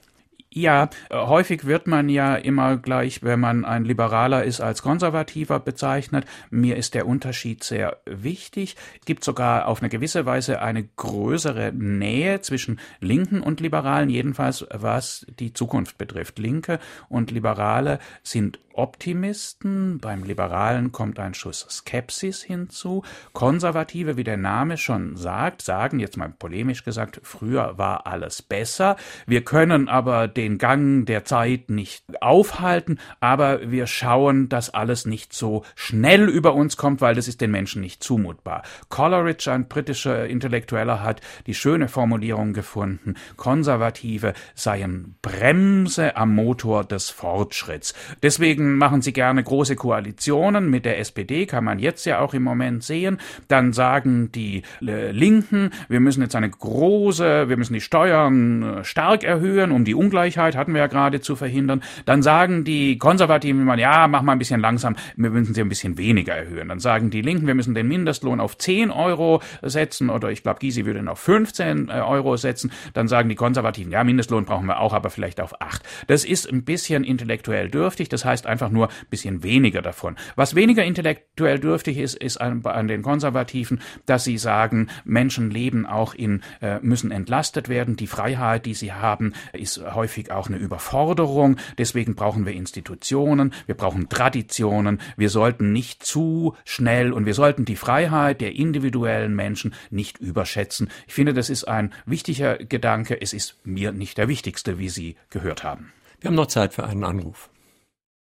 [0.53, 5.61] Ja, äh, häufig wird man ja immer gleich, wenn man ein Liberaler ist, als konservativer
[5.61, 6.27] bezeichnet.
[6.51, 8.75] Mir ist der Unterschied sehr wichtig.
[8.99, 14.67] Es gibt sogar auf eine gewisse Weise eine größere Nähe zwischen Linken und Liberalen, jedenfalls
[14.73, 16.41] was die Zukunft betrifft.
[16.41, 23.03] Linke und Liberale sind Optimisten, beim Liberalen kommt ein Schuss Skepsis hinzu.
[23.33, 28.97] Konservative, wie der Name schon sagt, sagen, jetzt mal polemisch gesagt, früher war alles besser.
[29.27, 35.35] Wir können aber den Gang der Zeit nicht aufhalten, aber wir schauen, dass alles nicht
[35.35, 38.63] so schnell über uns kommt, weil das ist den Menschen nicht zumutbar.
[38.89, 47.11] Coleridge, ein britischer Intellektueller, hat die schöne Formulierung gefunden, Konservative seien Bremse am Motor des
[47.11, 47.93] Fortschritts.
[48.23, 52.45] Deswegen machen sie gerne große Koalitionen mit der SPD, kann man jetzt ja auch im
[52.45, 53.19] Moment sehen.
[53.49, 58.85] Dann sagen die äh, Linken, wir müssen jetzt eine große, wir müssen die Steuern äh,
[58.85, 61.83] stark erhöhen, um die Ungleichheit, hatten wir ja gerade, zu verhindern.
[62.05, 65.69] Dann sagen die Konservativen immer, ja, mach mal ein bisschen langsam, wir müssen sie ein
[65.69, 66.69] bisschen weniger erhöhen.
[66.69, 70.61] Dann sagen die Linken, wir müssen den Mindestlohn auf 10 Euro setzen oder ich glaube,
[70.61, 72.73] Gysi würde ihn auf 15 äh, Euro setzen.
[72.93, 75.83] Dann sagen die Konservativen, ja, Mindestlohn brauchen wir auch, aber vielleicht auf 8.
[76.07, 80.17] Das ist ein bisschen intellektuell dürftig, das heißt einfach nur ein bisschen weniger davon.
[80.37, 85.87] Was weniger intellektuell dürftig ist, ist an, an den Konservativen, dass sie sagen, Menschen leben
[85.87, 87.97] auch in, äh, müssen entlastet werden.
[87.97, 91.57] Die Freiheit, die sie haben, ist häufig auch eine Überforderung.
[91.79, 95.01] Deswegen brauchen wir Institutionen, wir brauchen Traditionen.
[95.17, 100.91] Wir sollten nicht zu schnell und wir sollten die Freiheit der individuellen Menschen nicht überschätzen.
[101.07, 103.21] Ich finde, das ist ein wichtiger Gedanke.
[103.21, 105.93] Es ist mir nicht der wichtigste, wie Sie gehört haben.
[106.21, 107.49] Wir haben noch Zeit für einen Anruf.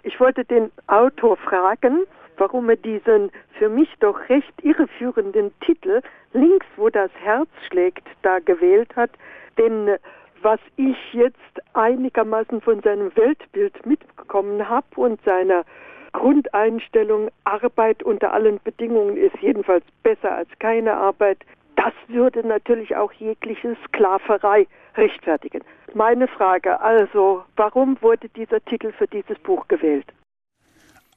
[0.03, 2.05] Ich wollte den Autor fragen,
[2.37, 6.01] warum er diesen für mich doch recht irreführenden Titel
[6.33, 9.11] Links, wo das Herz schlägt, da gewählt hat.
[9.57, 9.97] Denn
[10.41, 11.37] was ich jetzt
[11.73, 15.63] einigermaßen von seinem Weltbild mitbekommen habe und seiner
[16.13, 21.39] Grundeinstellung, Arbeit unter allen Bedingungen ist jedenfalls besser als keine Arbeit,
[21.75, 25.61] das würde natürlich auch jegliche Sklaverei rechtfertigen.
[25.93, 30.05] Meine Frage also, warum wurde dieser Titel für dieses Buch gewählt?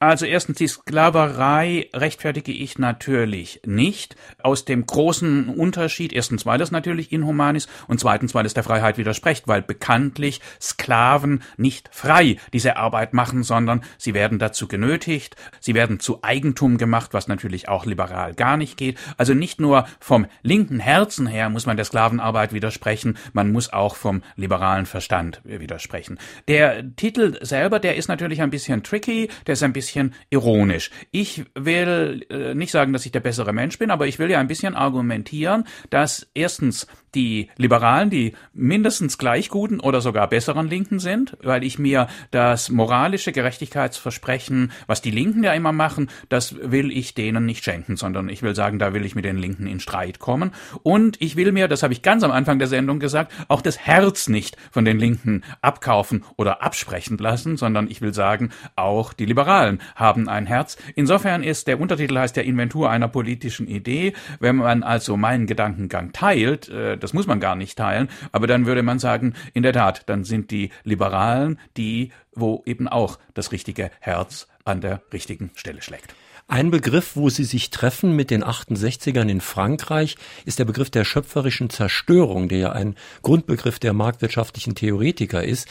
[0.01, 4.15] Also erstens, die Sklaverei rechtfertige ich natürlich nicht.
[4.41, 8.63] Aus dem großen Unterschied, erstens, weil das natürlich inhuman ist und zweitens, weil es der
[8.63, 15.35] Freiheit widerspricht, weil bekanntlich Sklaven nicht frei diese Arbeit machen, sondern sie werden dazu genötigt,
[15.59, 18.97] sie werden zu Eigentum gemacht, was natürlich auch liberal gar nicht geht.
[19.17, 23.95] Also nicht nur vom linken Herzen her muss man der Sklavenarbeit widersprechen, man muss auch
[23.95, 26.17] vom liberalen Verstand widersprechen.
[26.47, 30.89] Der Titel selber, der ist natürlich ein bisschen tricky, der ist ein bisschen bisschen ironisch.
[31.11, 34.39] Ich will äh, nicht sagen, dass ich der bessere Mensch bin, aber ich will ja
[34.39, 40.99] ein bisschen argumentieren, dass erstens die Liberalen die mindestens gleich guten oder sogar besseren Linken
[40.99, 46.89] sind, weil ich mir das moralische Gerechtigkeitsversprechen, was die Linken ja immer machen, das will
[46.89, 49.81] ich denen nicht schenken, sondern ich will sagen, da will ich mit den Linken in
[49.81, 50.51] Streit kommen.
[50.83, 53.77] Und ich will mir, das habe ich ganz am Anfang der Sendung gesagt, auch das
[53.77, 59.25] Herz nicht von den Linken abkaufen oder absprechen lassen, sondern ich will sagen, auch die
[59.25, 60.77] Liberalen haben ein Herz.
[60.95, 64.13] Insofern ist der Untertitel heißt der Inventur einer politischen Idee.
[64.39, 68.65] Wenn man also meinen Gedankengang teilt, äh, das muss man gar nicht teilen, aber dann
[68.65, 73.51] würde man sagen, in der Tat, dann sind die Liberalen die, wo eben auch das
[73.51, 76.15] richtige Herz an der richtigen Stelle schlägt.
[76.47, 81.05] Ein Begriff, wo sie sich treffen mit den 68ern in Frankreich, ist der Begriff der
[81.05, 85.69] schöpferischen Zerstörung, der ja ein Grundbegriff der marktwirtschaftlichen Theoretiker ist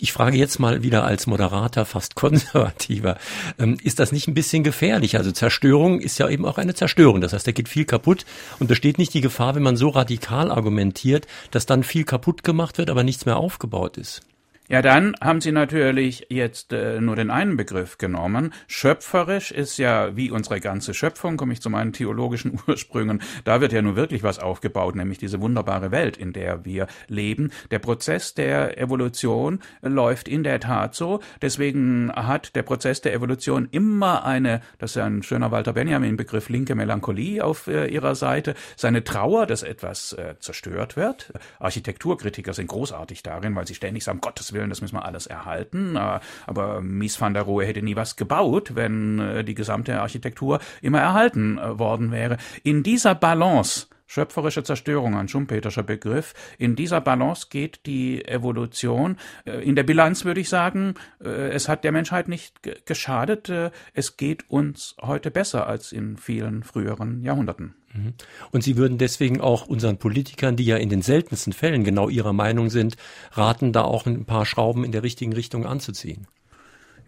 [0.00, 3.18] ich frage jetzt mal wieder als Moderator, fast konservativer,
[3.58, 5.16] ähm, ist das nicht ein bisschen gefährlich?
[5.16, 7.20] Also Zerstörung ist ja eben auch eine Zerstörung.
[7.20, 8.24] Das heißt, da geht viel kaputt
[8.58, 12.78] und besteht nicht die Gefahr, wenn man so radikal argumentiert, dass dann viel kaputt gemacht
[12.78, 14.22] wird, aber nichts mehr aufgebaut ist.
[14.70, 18.52] Ja, dann haben Sie natürlich jetzt äh, nur den einen Begriff genommen.
[18.66, 23.22] Schöpferisch ist ja wie unsere ganze Schöpfung, komme ich zu meinen theologischen Ursprüngen.
[23.44, 27.50] Da wird ja nur wirklich was aufgebaut, nämlich diese wunderbare Welt, in der wir leben.
[27.70, 31.20] Der Prozess der Evolution läuft in der Tat so.
[31.40, 36.18] Deswegen hat der Prozess der Evolution immer eine, das ist ja ein schöner Walter Benjamin
[36.18, 41.32] Begriff, linke Melancholie auf äh, ihrer Seite, seine Trauer, dass etwas äh, zerstört wird.
[41.58, 45.26] Architekturkritiker sind großartig darin, weil sie ständig sagen, Gottes Willen, Willen, das müssen wir alles
[45.26, 45.96] erhalten.
[45.96, 50.60] Äh, aber Mies van der Rohe hätte nie was gebaut, wenn äh, die gesamte Architektur
[50.82, 52.36] immer erhalten äh, worden wäre.
[52.62, 56.34] In dieser Balance schöpferische Zerstörung, ein Schumpeterscher Begriff.
[56.58, 59.16] In dieser Balance geht die Evolution.
[59.44, 62.56] In der Bilanz würde ich sagen, es hat der Menschheit nicht
[62.86, 63.52] geschadet.
[63.94, 67.74] Es geht uns heute besser als in vielen früheren Jahrhunderten.
[67.92, 68.14] Mhm.
[68.50, 72.32] Und Sie würden deswegen auch unseren Politikern, die ja in den seltensten Fällen genau Ihrer
[72.32, 72.96] Meinung sind,
[73.32, 76.26] raten, da auch ein paar Schrauben in der richtigen Richtung anzuziehen.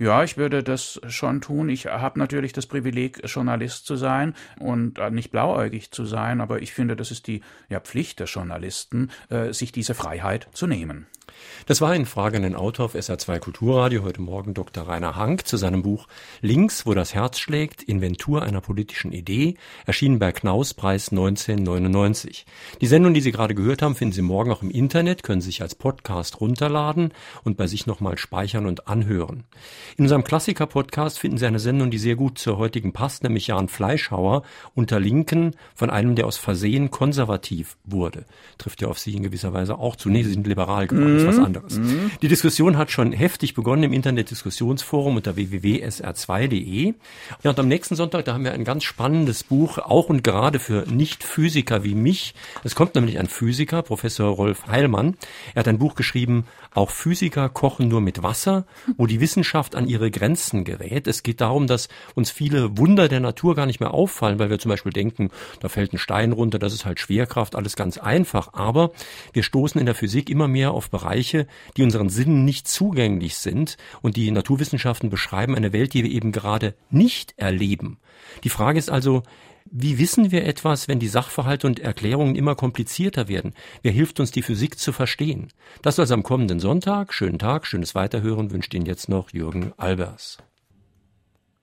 [0.01, 1.69] Ja, ich würde das schon tun.
[1.69, 6.63] Ich habe natürlich das Privileg, Journalist zu sein und äh, nicht blauäugig zu sein, aber
[6.63, 11.07] ich finde, das ist die ja, Pflicht der Journalisten, äh, sich diese Freiheit zu nehmen.
[11.67, 14.89] Das war ein Frage an den Autor auf SR2 Kulturradio heute Morgen Dr.
[14.89, 16.07] Rainer Hank zu seinem Buch
[16.41, 19.55] Links, wo das Herz schlägt, Inventur einer politischen Idee,
[19.87, 22.47] erschienen bei Knaus Preis 1999.
[22.81, 25.63] Die Sendung, die Sie gerade gehört haben, finden Sie morgen auch im Internet, können sich
[25.63, 27.13] als Podcast runterladen
[27.45, 29.45] und bei sich nochmal speichern und anhören.
[29.97, 33.69] In unserem Klassiker-Podcast finden Sie eine Sendung, die sehr gut zur heutigen passt, nämlich Jan
[33.69, 34.43] Fleischhauer
[34.75, 38.25] unter Linken von einem, der aus Versehen konservativ wurde.
[38.59, 40.09] Trifft ja auf Sie in gewisser Weise auch zu.
[40.09, 41.79] Nee, Sie sind liberal geworden, ist was anderes anderes.
[41.79, 42.11] Mhm.
[42.23, 46.95] Die Diskussion hat schon heftig begonnen im Internet-Diskussionsforum unter www.sr2.de.
[47.43, 50.59] Ja, und am nächsten Sonntag, da haben wir ein ganz spannendes Buch, auch und gerade
[50.59, 52.35] für Nicht-Physiker wie mich.
[52.65, 55.17] Es kommt nämlich ein Physiker, Professor Rolf Heilmann.
[55.55, 58.65] Er hat ein Buch geschrieben, auch Physiker kochen nur mit Wasser,
[58.97, 61.07] wo die Wissenschaft an ihre Grenzen gerät.
[61.07, 64.59] Es geht darum, dass uns viele Wunder der Natur gar nicht mehr auffallen, weil wir
[64.59, 68.55] zum Beispiel denken, da fällt ein Stein runter, das ist halt Schwerkraft, alles ganz einfach.
[68.55, 68.93] Aber
[69.33, 71.47] wir stoßen in der Physik immer mehr auf Bereiche,
[71.77, 76.33] die unseren Sinnen nicht zugänglich sind und die Naturwissenschaften beschreiben eine Welt, die wir eben
[76.33, 77.99] gerade nicht erleben.
[78.45, 79.23] Die Frage ist also,
[79.71, 83.55] wie wissen wir etwas, wenn die Sachverhalte und Erklärungen immer komplizierter werden?
[83.83, 85.49] Wer hilft uns, die Physik zu verstehen?
[85.83, 87.15] Das also am kommenden Sonntag.
[87.15, 90.39] Schönen Tag, schönes Weiterhören wünscht Ihnen jetzt noch Jürgen Albers.